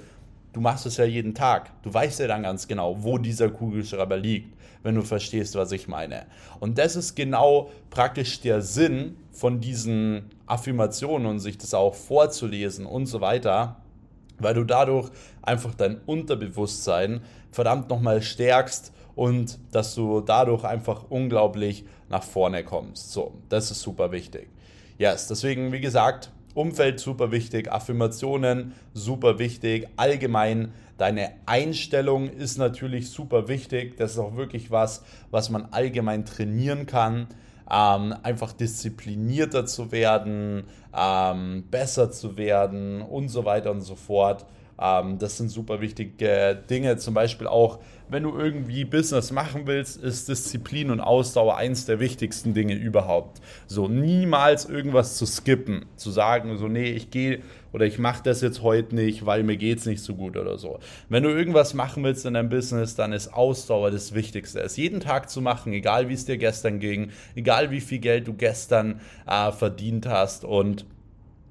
[0.53, 1.71] du machst es ja jeden Tag.
[1.83, 4.54] Du weißt ja dann ganz genau, wo dieser Kugelschreiber liegt,
[4.85, 6.27] wenn du verstehst, was ich meine.
[6.59, 12.85] Und das ist genau praktisch der Sinn von diesen Affirmationen und sich das auch vorzulesen
[12.85, 13.77] und so weiter,
[14.37, 15.09] weil du dadurch
[15.41, 17.21] einfach dein Unterbewusstsein
[17.51, 23.11] verdammt nochmal stärkst und dass du dadurch einfach unglaublich nach vorne kommst.
[23.11, 24.49] So, das ist super wichtig.
[24.99, 33.09] Yes, deswegen, wie gesagt, Umfeld super wichtig, Affirmationen super wichtig, allgemein deine Einstellung ist natürlich
[33.09, 33.97] super wichtig.
[33.97, 37.27] Das ist auch wirklich was, was man allgemein trainieren kann.
[37.69, 40.63] Ähm, einfach disziplinierter zu werden,
[40.95, 44.45] ähm, besser zu werden und so weiter und so fort.
[44.79, 46.97] Ähm, das sind super wichtige Dinge.
[46.97, 51.99] Zum Beispiel auch, wenn du irgendwie Business machen willst, ist Disziplin und Ausdauer eins der
[51.99, 53.41] wichtigsten Dinge überhaupt.
[53.67, 57.41] So niemals irgendwas zu skippen, zu sagen, so nee, ich gehe
[57.73, 60.57] oder ich mache das jetzt heute nicht, weil mir geht es nicht so gut oder
[60.57, 60.79] so.
[61.09, 64.59] Wenn du irgendwas machen willst in deinem Business, dann ist Ausdauer das Wichtigste.
[64.61, 68.27] Es jeden Tag zu machen, egal wie es dir gestern ging, egal wie viel Geld
[68.27, 70.85] du gestern äh, verdient hast und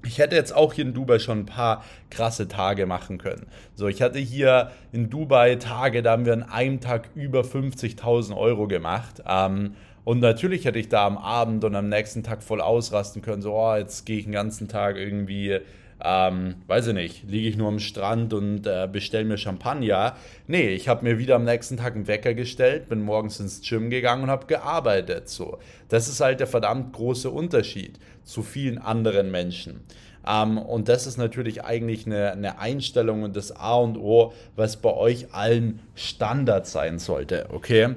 [0.05, 3.47] ich hätte jetzt auch hier in Dubai schon ein paar krasse Tage machen können.
[3.75, 8.35] So, ich hatte hier in Dubai Tage, da haben wir an einem Tag über 50.000
[8.35, 9.23] Euro gemacht.
[9.27, 13.41] Ähm, und natürlich hätte ich da am Abend und am nächsten Tag voll ausrasten können.
[13.41, 15.59] So, oh, jetzt gehe ich den ganzen Tag irgendwie
[16.07, 20.15] ähm, weiß ich nicht, liege ich nur am Strand und äh, bestelle mir Champagner.
[20.45, 23.89] Nee, ich habe mir wieder am nächsten Tag einen Wecker gestellt, bin morgens ins Gym
[23.89, 25.29] gegangen und habe gearbeitet.
[25.29, 25.57] So.
[25.89, 29.79] Das ist halt der verdammt große Unterschied zu vielen anderen Menschen.
[30.27, 34.77] Ähm, und das ist natürlich eigentlich eine, eine Einstellung und das A und O, was
[34.77, 37.47] bei euch allen Standard sein sollte.
[37.51, 37.95] Okay?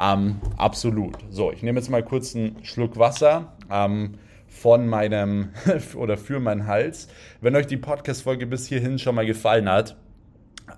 [0.00, 1.18] Ähm, absolut.
[1.28, 3.52] So, ich nehme jetzt mal kurz einen Schluck Wasser.
[3.70, 4.14] Ähm,
[4.62, 5.48] von meinem
[5.96, 7.08] oder für meinen Hals.
[7.40, 9.96] Wenn euch die Podcast-Folge bis hierhin schon mal gefallen hat,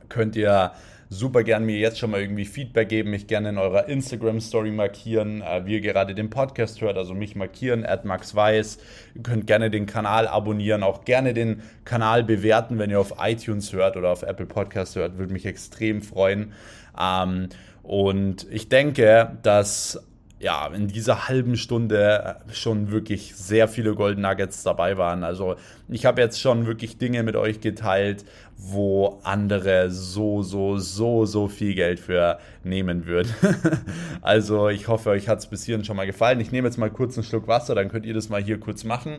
[0.09, 0.73] könnt ihr
[1.11, 5.43] super gern mir jetzt schon mal irgendwie Feedback geben, mich gerne in eurer Instagram-Story markieren,
[5.43, 8.35] äh, wie ihr gerade den Podcast hört, also mich markieren, at Max.
[8.35, 13.75] Ihr könnt gerne den Kanal abonnieren, auch gerne den Kanal bewerten, wenn ihr auf iTunes
[13.75, 16.55] hört oder auf Apple Podcast hört, würde mich extrem freuen.
[16.99, 17.51] Ähm,
[17.83, 20.03] und ich denke, dass
[20.41, 25.25] ja, in dieser halben Stunde äh, schon wirklich sehr viele Golden Nuggets dabei waren.
[25.25, 25.57] Also
[25.89, 28.25] ich habe jetzt schon wirklich Dinge mit euch geteilt,
[28.57, 33.33] wo andere so, so, so, so viel Geld für nehmen würden.
[34.23, 36.41] also ich hoffe, euch hat es bis hierhin schon mal gefallen.
[36.41, 38.85] Ich nehme jetzt mal kurz einen Schluck Wasser, dann könnt ihr das mal hier kurz
[38.85, 39.19] machen.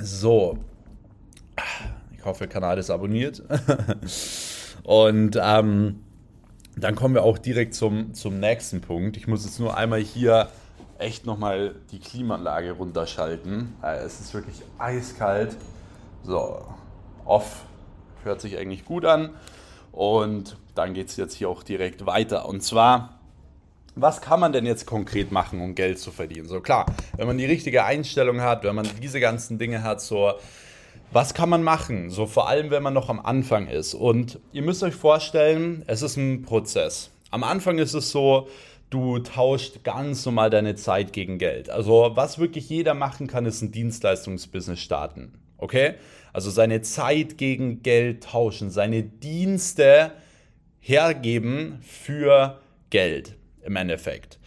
[0.00, 0.58] So.
[2.16, 3.42] Ich hoffe, Kanal ist abonniert.
[4.82, 6.00] Und ähm,
[6.84, 9.16] dann kommen wir auch direkt zum, zum nächsten Punkt.
[9.16, 10.48] Ich muss jetzt nur einmal hier
[10.98, 13.74] echt nochmal die Klimaanlage runterschalten.
[13.82, 15.56] Äh, es ist wirklich eiskalt.
[16.24, 16.66] So,
[17.24, 17.62] off
[18.24, 19.30] hört sich eigentlich gut an.
[19.92, 22.48] Und dann geht es jetzt hier auch direkt weiter.
[22.48, 23.18] Und zwar,
[23.94, 26.46] was kann man denn jetzt konkret machen, um Geld zu verdienen?
[26.46, 26.86] So klar,
[27.16, 30.32] wenn man die richtige Einstellung hat, wenn man diese ganzen Dinge hat, so
[31.12, 32.10] was kann man machen?
[32.10, 33.94] So vor allem, wenn man noch am Anfang ist.
[33.94, 37.10] Und ihr müsst euch vorstellen, es ist ein Prozess.
[37.30, 38.48] Am Anfang ist es so,
[38.90, 41.70] du tauscht ganz normal deine Zeit gegen Geld.
[41.70, 45.34] Also was wirklich jeder machen kann, ist ein Dienstleistungsbusiness starten.
[45.56, 45.94] Okay?
[46.32, 50.12] Also seine Zeit gegen Geld tauschen, seine Dienste
[50.80, 54.37] hergeben für Geld im Endeffekt.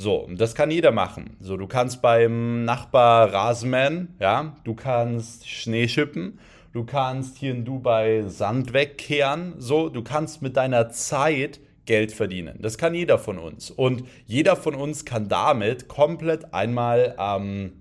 [0.00, 1.36] So, das kann jeder machen.
[1.40, 6.38] So, du kannst beim Nachbar Rasenmähen, ja, du kannst Schnee schippen,
[6.72, 12.56] du kannst hier in Dubai Sand wegkehren, so, du kannst mit deiner Zeit Geld verdienen.
[12.62, 13.70] Das kann jeder von uns.
[13.70, 17.72] Und jeder von uns kann damit komplett einmal ähm,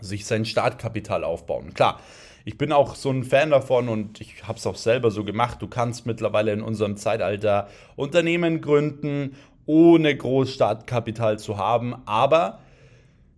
[0.00, 1.72] sich sein Startkapital aufbauen.
[1.72, 1.98] Klar,
[2.44, 5.62] ich bin auch so ein Fan davon und ich habe es auch selber so gemacht.
[5.62, 9.36] Du kannst mittlerweile in unserem Zeitalter Unternehmen gründen,
[9.66, 11.94] ohne Großstartkapital zu haben.
[12.06, 12.60] Aber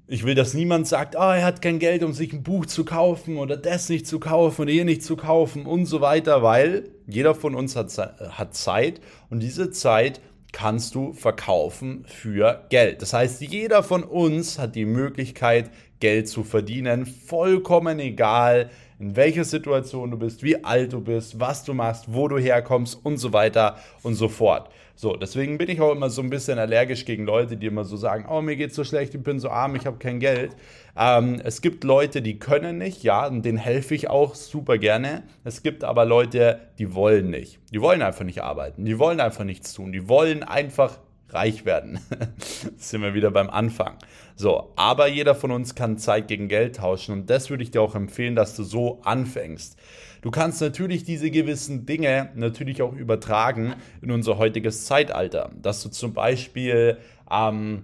[0.07, 2.85] ich will, dass niemand sagt, ah, er hat kein Geld, um sich ein Buch zu
[2.85, 6.91] kaufen oder das nicht zu kaufen oder hier nicht zu kaufen und so weiter, weil
[7.07, 9.01] jeder von uns hat, hat Zeit
[9.31, 10.21] und diese Zeit
[10.53, 13.03] kannst du verkaufen für Geld.
[13.03, 15.71] Das heißt, jeder von uns hat die Möglichkeit,
[16.01, 21.65] Geld zu verdienen, vollkommen egal, in welcher Situation du bist, wie alt du bist, was
[21.65, 24.71] du machst, wo du herkommst und so weiter und so fort.
[24.97, 27.97] So, deswegen bin ich auch immer so ein bisschen allergisch gegen Leute, die immer so
[27.97, 30.55] sagen, oh, mir geht's so schlecht, ich bin so arm, ich habe kein Geld.
[30.97, 35.25] Ähm, es gibt Leute, die können nicht, ja, und denen helfe ich auch super gerne.
[35.43, 37.59] Es gibt aber Leute, die wollen nicht.
[37.73, 40.99] Die wollen einfach nicht arbeiten, die wollen einfach nichts tun, die wollen einfach
[41.31, 41.99] reich werden.
[42.77, 43.97] sind wir wieder beim Anfang.
[44.37, 47.83] So, aber jeder von uns kann Zeit gegen Geld tauschen und das würde ich dir
[47.83, 49.77] auch empfehlen, dass du so anfängst.
[50.25, 55.91] Du kannst natürlich diese gewissen Dinge natürlich auch übertragen in unser heutiges Zeitalter, dass du
[55.91, 56.97] zum Beispiel
[57.31, 57.83] ähm,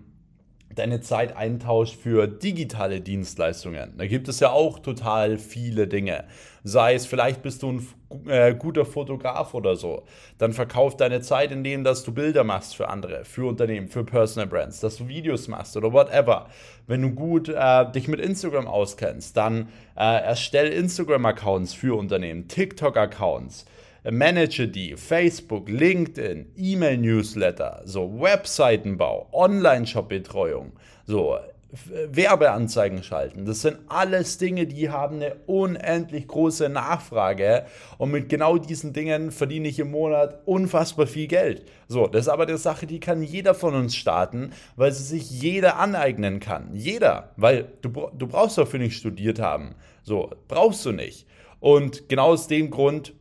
[0.75, 3.95] deine Zeit eintauscht für digitale Dienstleistungen.
[3.99, 6.25] Da gibt es ja auch total viele Dinge.
[6.63, 7.87] Sei es vielleicht bist du ein
[8.29, 10.05] äh, guter Fotograf oder so,
[10.39, 14.05] dann verkauf deine Zeit in dem, dass du Bilder machst für andere, für Unternehmen, für
[14.05, 16.47] Personal Brands, dass du Videos machst oder whatever.
[16.87, 23.65] Wenn du gut äh, dich mit Instagram auskennst, dann äh, erstell Instagram-Accounts für Unternehmen, TikTok-Accounts
[24.09, 30.73] manage die, Facebook, LinkedIn, E-Mail-Newsletter, so Webseitenbau, Online-Shop-Betreuung,
[31.07, 31.39] so
[31.73, 33.45] Werbeanzeigen schalten.
[33.45, 37.65] Das sind alles Dinge, die haben eine unendlich große Nachfrage
[37.99, 41.65] und mit genau diesen Dingen verdiene ich im Monat unfassbar viel Geld.
[41.87, 45.31] So, das ist aber eine Sache, die kann jeder von uns starten, weil sie sich
[45.31, 46.75] jeder aneignen kann.
[46.75, 49.75] Jeder, weil du, du brauchst dafür nicht studiert haben.
[50.03, 51.27] So, brauchst du nicht.
[51.61, 53.13] Und genau aus dem Grund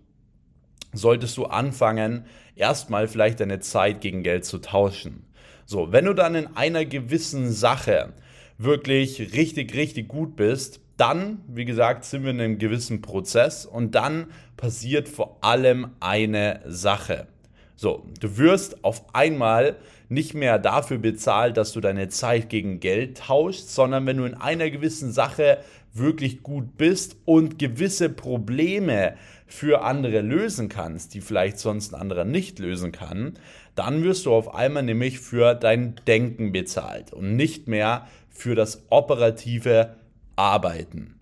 [0.94, 2.26] solltest du anfangen,
[2.56, 5.26] erstmal vielleicht deine Zeit gegen Geld zu tauschen.
[5.66, 8.14] So, wenn du dann in einer gewissen Sache
[8.58, 13.96] wirklich richtig, richtig gut bist, dann, wie gesagt, sind wir in einem gewissen Prozess und
[13.96, 14.28] dann
[14.58, 17.28] passiert vor allem eine Sache.
[17.76, 19.78] So, du wirst auf einmal
[20.10, 24.34] nicht mehr dafür bezahlt, dass du deine Zeit gegen Geld tauschst, sondern wenn du in
[24.34, 25.60] einer gewissen Sache
[25.94, 29.16] wirklich gut bist und gewisse Probleme
[29.50, 33.34] für andere lösen kannst, die vielleicht sonst ein anderer nicht lösen kann,
[33.76, 38.86] dann wirst du auf einmal nämlich für dein Denken bezahlt und nicht mehr für das
[38.90, 39.96] operative
[40.36, 41.16] Arbeiten.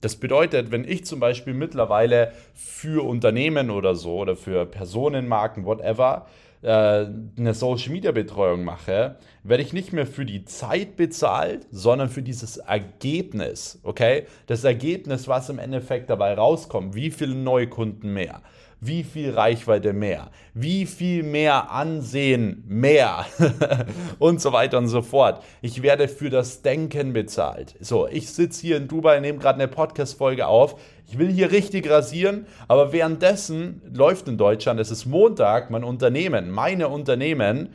[0.00, 6.26] Das bedeutet, wenn ich zum Beispiel mittlerweile für Unternehmen oder so oder für Personenmarken, whatever,
[6.64, 7.06] äh,
[7.36, 12.22] eine Social Media Betreuung mache, werde ich nicht mehr für die Zeit bezahlt, sondern für
[12.22, 13.78] dieses Ergebnis.
[13.82, 14.26] Okay?
[14.46, 16.94] Das Ergebnis, was im Endeffekt dabei rauskommt.
[16.94, 18.40] Wie viele Neukunden mehr?
[18.86, 23.26] Wie viel Reichweite mehr, wie viel mehr Ansehen mehr
[24.18, 25.42] und so weiter und so fort.
[25.62, 27.74] Ich werde für das Denken bezahlt.
[27.80, 30.80] So, ich sitze hier in Dubai, nehme gerade eine Podcast-Folge auf.
[31.06, 36.50] Ich will hier richtig rasieren, aber währenddessen läuft in Deutschland, es ist Montag, mein Unternehmen,
[36.50, 37.70] meine Unternehmen,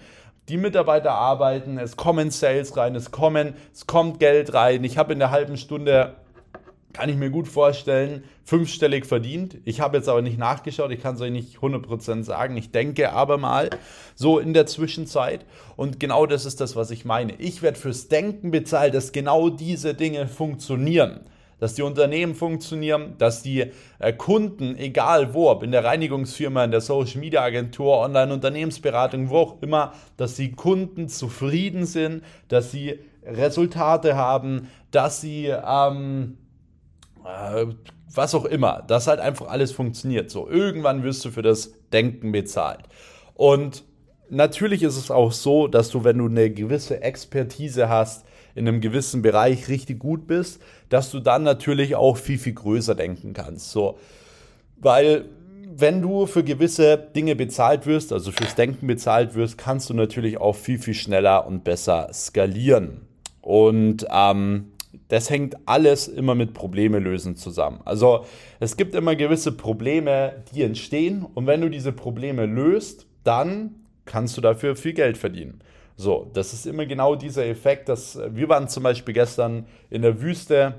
[0.49, 4.83] die Mitarbeiter arbeiten, es kommen Sales rein, es kommen, es kommt Geld rein.
[4.83, 6.15] Ich habe in der halben Stunde
[6.93, 9.57] kann ich mir gut vorstellen, fünfstellig verdient.
[9.65, 12.57] Ich habe jetzt aber nicht nachgeschaut, ich kann es euch nicht 100% sagen.
[12.57, 13.69] Ich denke aber mal
[14.15, 15.45] so in der Zwischenzeit.
[15.75, 17.33] Und genau das ist das, was ich meine.
[17.35, 21.21] Ich werde fürs Denken bezahlt, dass genau diese Dinge funktionieren
[21.59, 26.71] dass die Unternehmen funktionieren, dass die äh, Kunden, egal wo, ob in der Reinigungsfirma, in
[26.71, 32.99] der Social Media Agentur, Online-Unternehmensberatung, wo auch immer, dass die Kunden zufrieden sind, dass sie
[33.23, 36.37] Resultate haben, dass sie ähm,
[37.29, 37.65] äh,
[38.13, 40.29] was auch immer, dass halt einfach alles funktioniert.
[40.29, 42.85] So, irgendwann wirst du für das Denken bezahlt.
[43.35, 43.83] Und
[44.29, 48.25] natürlich ist es auch so, dass du, wenn du eine gewisse Expertise hast,
[48.55, 52.95] in einem gewissen Bereich richtig gut bist, dass du dann natürlich auch viel, viel größer
[52.95, 53.71] denken kannst.
[53.71, 53.99] So,
[54.77, 55.25] weil
[55.71, 60.39] wenn du für gewisse Dinge bezahlt wirst, also fürs Denken bezahlt wirst, kannst du natürlich
[60.39, 63.01] auch viel, viel schneller und besser skalieren.
[63.41, 64.71] Und ähm,
[65.09, 67.81] das hängt alles immer mit Probleme lösen zusammen.
[67.83, 68.25] Also
[68.59, 74.37] es gibt immer gewisse Probleme, die entstehen und wenn du diese Probleme löst, dann kannst
[74.37, 75.61] du dafür viel Geld verdienen.
[75.95, 80.21] So, das ist immer genau dieser Effekt, dass wir waren zum Beispiel gestern in der
[80.21, 80.75] Wüste,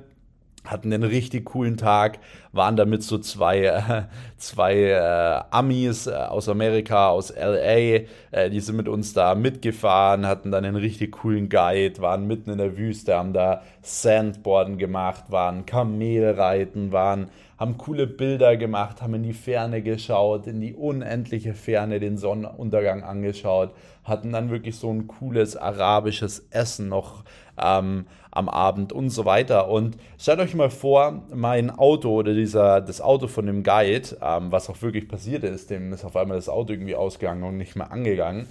[0.65, 2.19] hatten einen richtig coolen Tag,
[2.53, 4.03] waren damit so zwei, äh,
[4.37, 10.27] zwei äh, Amis äh, aus Amerika, aus LA, äh, die sind mit uns da mitgefahren,
[10.27, 15.25] hatten dann einen richtig coolen Guide, waren mitten in der Wüste, haben da Sandboarden gemacht,
[15.29, 17.31] waren Kamelreiten, waren
[17.61, 23.03] haben coole Bilder gemacht, haben in die Ferne geschaut, in die unendliche Ferne den Sonnenuntergang
[23.03, 27.23] angeschaut, hatten dann wirklich so ein cooles arabisches Essen noch
[27.63, 29.69] ähm, am Abend und so weiter.
[29.69, 34.53] Und stellt euch mal vor, mein Auto oder dieser, das Auto von dem Guide, ähm,
[34.53, 37.77] was auch wirklich passiert ist, dem ist auf einmal das Auto irgendwie ausgegangen und nicht
[37.77, 38.47] mehr angegangen.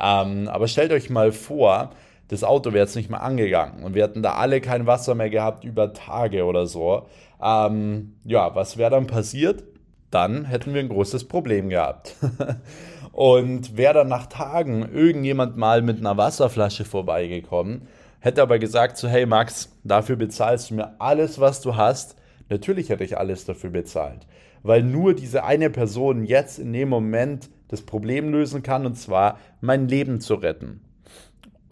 [0.00, 1.90] Ähm, aber stellt euch mal vor,
[2.28, 5.28] das Auto wäre jetzt nicht mehr angegangen und wir hätten da alle kein Wasser mehr
[5.28, 7.06] gehabt über Tage oder so.
[7.42, 9.64] Ähm, ja, was wäre dann passiert?
[10.10, 12.16] Dann hätten wir ein großes Problem gehabt.
[13.12, 17.88] und wäre dann nach Tagen irgendjemand mal mit einer Wasserflasche vorbeigekommen,
[18.22, 22.16] hätte aber gesagt so, hey Max, dafür bezahlst du mir alles, was du hast.
[22.48, 24.26] Natürlich hätte ich alles dafür bezahlt,
[24.62, 29.40] weil nur diese eine Person jetzt in dem Moment das Problem lösen kann, und zwar
[29.60, 30.80] mein Leben zu retten.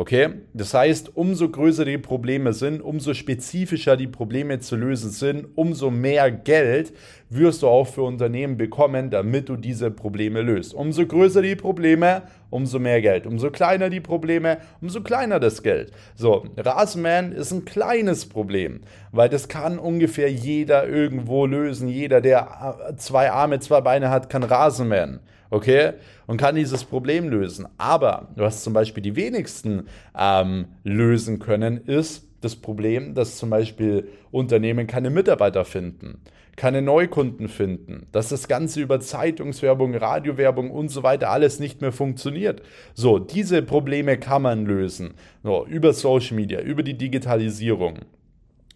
[0.01, 0.31] Okay?
[0.55, 5.91] Das heißt, umso größer die Probleme sind, umso spezifischer die Probleme zu lösen sind, umso
[5.91, 6.95] mehr Geld
[7.29, 10.73] wirst du auch für Unternehmen bekommen, damit du diese Probleme löst.
[10.73, 13.27] Umso größer die Probleme, umso mehr Geld.
[13.27, 15.93] Umso kleiner die Probleme, umso kleiner das Geld.
[16.15, 18.81] So, Rasenman ist ein kleines Problem,
[19.13, 21.89] weil das kann ungefähr jeder irgendwo lösen.
[21.89, 25.21] Jeder, der äh, zwei Arme, zwei Beine hat, kann Rasenman
[25.51, 25.93] okay,
[26.27, 27.67] und kann dieses Problem lösen.
[27.77, 34.09] Aber was zum Beispiel die wenigsten ähm, lösen können, ist das Problem, dass zum Beispiel
[34.31, 36.23] Unternehmen keine Mitarbeiter finden,
[36.57, 41.93] keine Neukunden finden, dass das Ganze über Zeitungswerbung, Radiowerbung und so weiter alles nicht mehr
[41.93, 42.63] funktioniert.
[42.95, 45.15] So, diese Probleme kann man lösen.
[45.43, 48.01] So, über Social Media, über die Digitalisierung.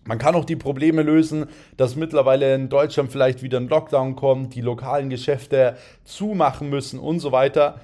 [0.06, 1.46] Man kann auch die Probleme lösen,
[1.76, 7.20] dass mittlerweile in Deutschland vielleicht wieder ein Lockdown kommt, die lokalen Geschäfte zumachen müssen und
[7.20, 7.80] so weiter.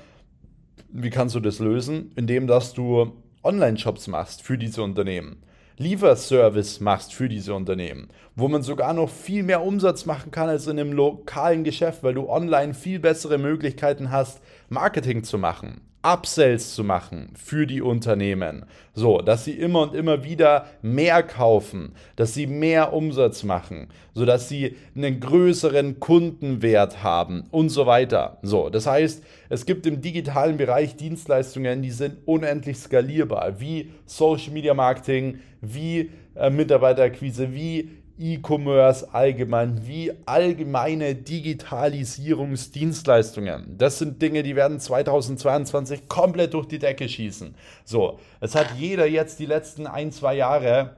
[0.93, 2.13] Wie kannst du das lösen?
[2.17, 3.13] Indem dass du
[3.43, 5.43] Online-Shops machst für diese Unternehmen.
[5.79, 10.67] Lieferservice machst für diese Unternehmen, wo man sogar noch viel mehr Umsatz machen kann als
[10.67, 15.81] in einem lokalen Geschäft, weil du online viel bessere Möglichkeiten hast, Marketing zu machen.
[16.03, 18.65] Upsells zu machen für die Unternehmen.
[18.95, 24.49] So, dass sie immer und immer wieder mehr kaufen, dass sie mehr Umsatz machen, sodass
[24.49, 28.39] sie einen größeren Kundenwert haben und so weiter.
[28.43, 34.53] So, das heißt, es gibt im digitalen Bereich Dienstleistungen, die sind unendlich skalierbar, wie Social
[34.53, 43.79] Media Marketing, wie äh, Mitarbeiterakquise, wie E-Commerce allgemein, wie allgemeine Digitalisierungsdienstleistungen.
[43.79, 47.55] Das sind Dinge, die werden 2022 komplett durch die Decke schießen.
[47.85, 50.97] So, es hat jeder jetzt die letzten ein, zwei Jahre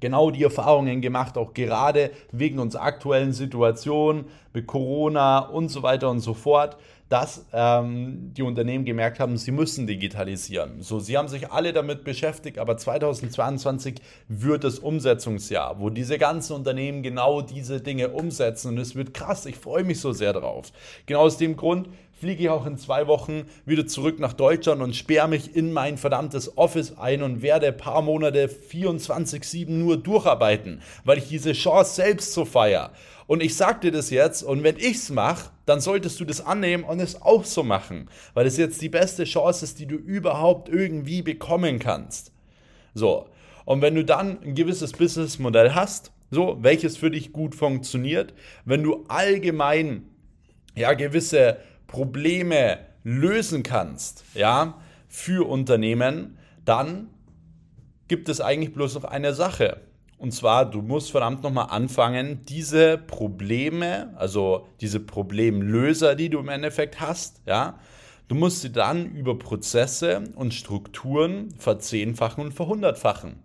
[0.00, 6.10] genau die Erfahrungen gemacht, auch gerade wegen unserer aktuellen Situation mit Corona und so weiter
[6.10, 6.76] und so fort,
[7.12, 10.80] dass ähm, die Unternehmen gemerkt haben, sie müssen digitalisieren.
[10.80, 13.96] So, sie haben sich alle damit beschäftigt, aber 2022
[14.28, 19.44] wird das Umsetzungsjahr, wo diese ganzen Unternehmen genau diese Dinge umsetzen und es wird krass.
[19.44, 20.72] Ich freue mich so sehr drauf.
[21.04, 24.96] Genau aus dem Grund fliege ich auch in zwei Wochen wieder zurück nach Deutschland und
[24.96, 30.80] sperre mich in mein verdammtes Office ein und werde ein paar Monate 24-7 nur durcharbeiten,
[31.04, 32.90] weil ich diese Chance selbst so feiere.
[33.32, 36.84] Und ich sag dir das jetzt, und wenn ich's mache, dann solltest du das annehmen
[36.84, 40.68] und es auch so machen, weil es jetzt die beste Chance ist, die du überhaupt
[40.68, 42.30] irgendwie bekommen kannst.
[42.92, 43.30] So,
[43.64, 48.34] und wenn du dann ein gewisses Businessmodell hast, so, welches für dich gut funktioniert,
[48.66, 50.10] wenn du allgemein
[50.74, 51.56] ja gewisse
[51.86, 54.78] Probleme lösen kannst, ja,
[55.08, 57.08] für Unternehmen, dann
[58.08, 59.80] gibt es eigentlich bloß noch eine Sache.
[60.22, 66.48] Und zwar, du musst verdammt nochmal anfangen, diese Probleme, also diese Problemlöser, die du im
[66.48, 67.80] Endeffekt hast, ja,
[68.28, 73.42] du musst sie dann über Prozesse und Strukturen verzehnfachen und verhundertfachen.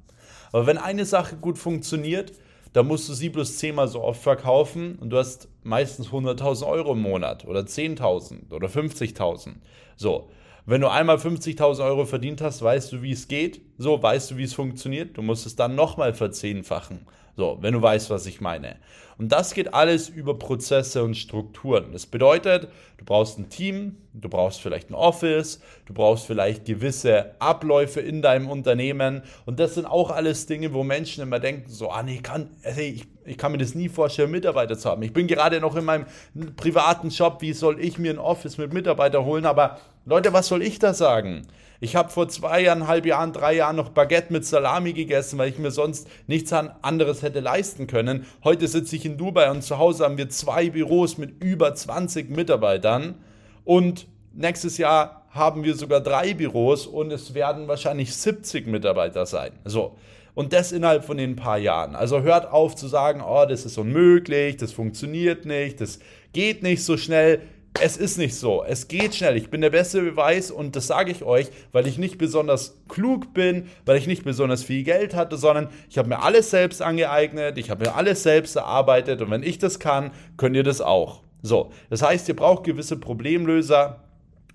[0.52, 2.34] Aber wenn eine Sache gut funktioniert,
[2.74, 6.92] da musst du sie bloß zehnmal so oft verkaufen und du hast meistens 100.000 Euro
[6.92, 9.56] im Monat oder 10.000 oder 50.000.
[9.96, 10.30] So,
[10.68, 13.62] wenn du einmal 50.000 Euro verdient hast, weißt du, wie es geht.
[13.78, 15.18] So, weißt du, wie es funktioniert.
[15.18, 17.08] Du musst es dann nochmal verzehnfachen.
[17.38, 18.78] So, wenn du weißt, was ich meine.
[19.20, 21.92] Und das geht alles über Prozesse und Strukturen.
[21.92, 22.68] Das bedeutet,
[22.98, 28.24] du brauchst ein Team, du brauchst vielleicht ein Office, du brauchst vielleicht gewisse Abläufe in
[28.24, 29.22] deinem Unternehmen.
[29.46, 32.90] Und das sind auch alles Dinge, wo Menschen immer denken, so, ah nee, kann, hey,
[32.90, 35.04] ich, ich kann mir das nie vorstellen, Mitarbeiter zu haben.
[35.04, 36.08] Ich bin gerade noch in meinem
[36.56, 39.46] privaten Job, wie soll ich mir ein Office mit Mitarbeitern holen?
[39.46, 41.46] Aber Leute, was soll ich da sagen?
[41.80, 45.72] Ich habe vor zweieinhalb Jahren, drei Jahren noch Baguette mit Salami gegessen, weil ich mir
[45.72, 48.26] sonst nichts anderes hätte leisten können.
[48.44, 52.30] Heute sitze ich in Dubai und zu Hause haben wir zwei Büros mit über 20
[52.30, 53.16] Mitarbeitern
[53.64, 59.52] und nächstes Jahr haben wir sogar drei Büros und es werden wahrscheinlich 70 Mitarbeiter sein.
[59.66, 59.98] So.
[60.34, 61.96] Und das innerhalb von den paar Jahren.
[61.96, 66.00] Also hört auf zu sagen, oh, das ist unmöglich, das funktioniert nicht, das
[66.32, 67.42] geht nicht so schnell.
[67.82, 68.64] Es ist nicht so.
[68.64, 69.38] Es geht schnell.
[69.38, 73.34] Ich bin der beste Beweis und das sage ich euch, weil ich nicht besonders klug
[73.34, 77.58] bin, weil ich nicht besonders viel Geld hatte, sondern ich habe mir alles selbst angeeignet,
[77.58, 81.22] ich habe mir alles selbst erarbeitet und wenn ich das kann, könnt ihr das auch.
[81.44, 84.02] So, das heißt, ihr braucht gewisse Problemlöser,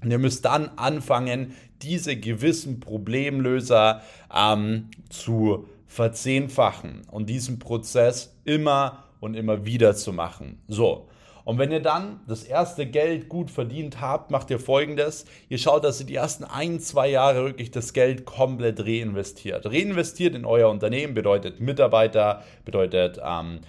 [0.03, 4.03] und ihr müsst dann anfangen, diese gewissen Problemlöser
[4.35, 10.61] ähm, zu verzehnfachen und diesen Prozess immer und immer wieder zu machen.
[10.69, 11.09] So.
[11.45, 15.25] Und wenn ihr dann das erste Geld gut verdient habt, macht ihr folgendes.
[15.49, 19.67] Ihr schaut, dass ihr die ersten ein, zwei Jahre wirklich das Geld komplett reinvestiert.
[19.67, 23.61] Reinvestiert in euer Unternehmen bedeutet Mitarbeiter, bedeutet ähm,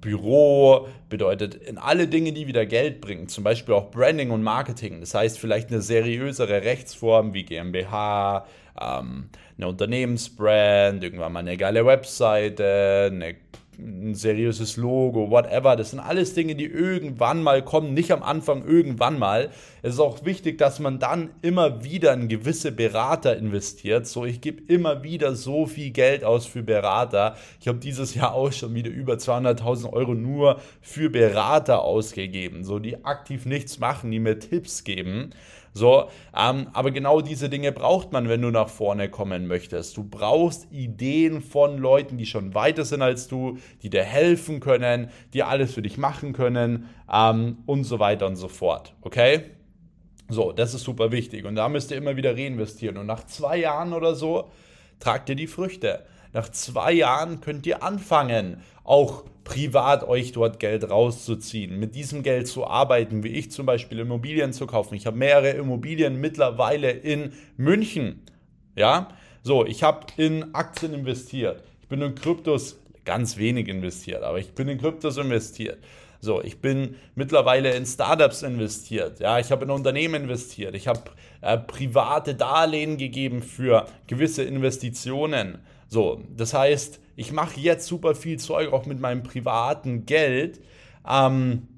[0.00, 5.00] Büro, bedeutet in alle Dinge, die wieder Geld bringen, zum Beispiel auch Branding und Marketing.
[5.00, 8.46] Das heißt vielleicht eine seriösere Rechtsform wie GmbH,
[8.80, 13.34] ähm, eine Unternehmensbrand, irgendwann mal eine geile Webseite, eine
[13.78, 15.76] ein seriöses Logo, whatever.
[15.76, 19.50] Das sind alles Dinge, die irgendwann mal kommen, nicht am Anfang, irgendwann mal.
[19.82, 24.06] Es ist auch wichtig, dass man dann immer wieder in gewisse Berater investiert.
[24.06, 27.36] So, ich gebe immer wieder so viel Geld aus für Berater.
[27.60, 32.78] Ich habe dieses Jahr auch schon wieder über 200.000 Euro nur für Berater ausgegeben, so
[32.78, 35.30] die aktiv nichts machen, die mir Tipps geben.
[35.76, 39.98] So, ähm, aber genau diese Dinge braucht man, wenn du nach vorne kommen möchtest.
[39.98, 45.10] Du brauchst Ideen von Leuten, die schon weiter sind als du, die dir helfen können,
[45.34, 48.94] die alles für dich machen können ähm, und so weiter und so fort.
[49.02, 49.50] Okay?
[50.30, 51.44] So, das ist super wichtig.
[51.44, 52.96] Und da müsst ihr immer wieder reinvestieren.
[52.96, 54.48] Und nach zwei Jahren oder so
[54.98, 56.06] tragt ihr die Früchte.
[56.32, 62.48] Nach zwei Jahren könnt ihr anfangen, auch privat euch dort Geld rauszuziehen, mit diesem Geld
[62.48, 64.96] zu arbeiten, wie ich zum Beispiel Immobilien zu kaufen.
[64.96, 68.22] Ich habe mehrere Immobilien mittlerweile in München.
[68.74, 69.08] Ja,
[69.42, 71.62] so, ich habe in Aktien investiert.
[71.80, 75.78] Ich bin in Kryptos ganz wenig investiert, aber ich bin in Kryptos investiert.
[76.20, 79.20] So, ich bin mittlerweile in Startups investiert.
[79.20, 80.74] Ja, ich habe in Unternehmen investiert.
[80.74, 81.02] Ich habe
[81.40, 85.58] äh, private Darlehen gegeben für gewisse Investitionen.
[85.86, 90.60] So, das heißt, ich mache jetzt super viel Zeug auch mit meinem privaten Geld.
[91.08, 91.68] Ähm,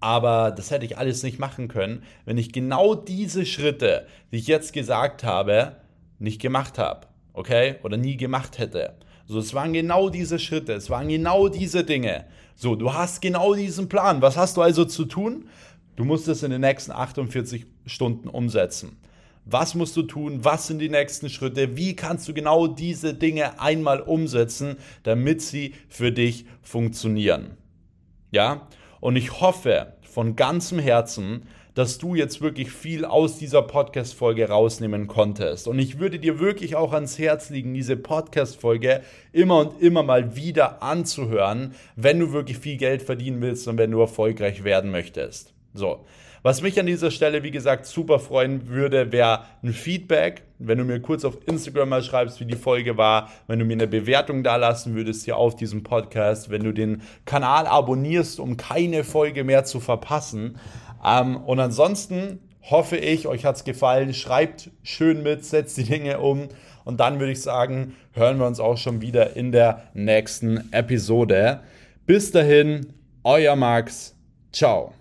[0.00, 4.46] aber das hätte ich alles nicht machen können, wenn ich genau diese Schritte, die ich
[4.46, 5.76] jetzt gesagt habe,
[6.18, 7.06] nicht gemacht habe.
[7.32, 7.76] Okay?
[7.82, 8.94] Oder nie gemacht hätte.
[9.26, 12.26] So, es waren genau diese Schritte, es waren genau diese Dinge.
[12.54, 14.22] So, du hast genau diesen Plan.
[14.22, 15.48] Was hast du also zu tun?
[15.96, 18.98] Du musst es in den nächsten 48 Stunden umsetzen.
[19.48, 20.44] Was musst du tun?
[20.44, 21.76] Was sind die nächsten Schritte?
[21.76, 27.56] Wie kannst du genau diese Dinge einmal umsetzen, damit sie für dich funktionieren?
[28.32, 28.66] Ja?
[29.00, 35.06] Und ich hoffe von ganzem Herzen, dass du jetzt wirklich viel aus dieser Podcast-Folge rausnehmen
[35.06, 35.68] konntest.
[35.68, 40.34] Und ich würde dir wirklich auch ans Herz legen, diese Podcast-Folge immer und immer mal
[40.34, 45.54] wieder anzuhören, wenn du wirklich viel Geld verdienen willst und wenn du erfolgreich werden möchtest.
[45.72, 46.04] So.
[46.46, 50.44] Was mich an dieser Stelle, wie gesagt, super freuen würde, wäre ein Feedback.
[50.60, 53.72] Wenn du mir kurz auf Instagram mal schreibst, wie die Folge war, wenn du mir
[53.72, 58.56] eine Bewertung da lassen würdest hier auf diesem Podcast, wenn du den Kanal abonnierst, um
[58.56, 60.60] keine Folge mehr zu verpassen.
[61.04, 64.14] Ähm, und ansonsten hoffe ich, euch hat es gefallen.
[64.14, 66.46] Schreibt schön mit, setzt die Dinge um.
[66.84, 71.62] Und dann würde ich sagen, hören wir uns auch schon wieder in der nächsten Episode.
[72.06, 72.92] Bis dahin,
[73.24, 74.14] euer Max.
[74.52, 74.92] Ciao.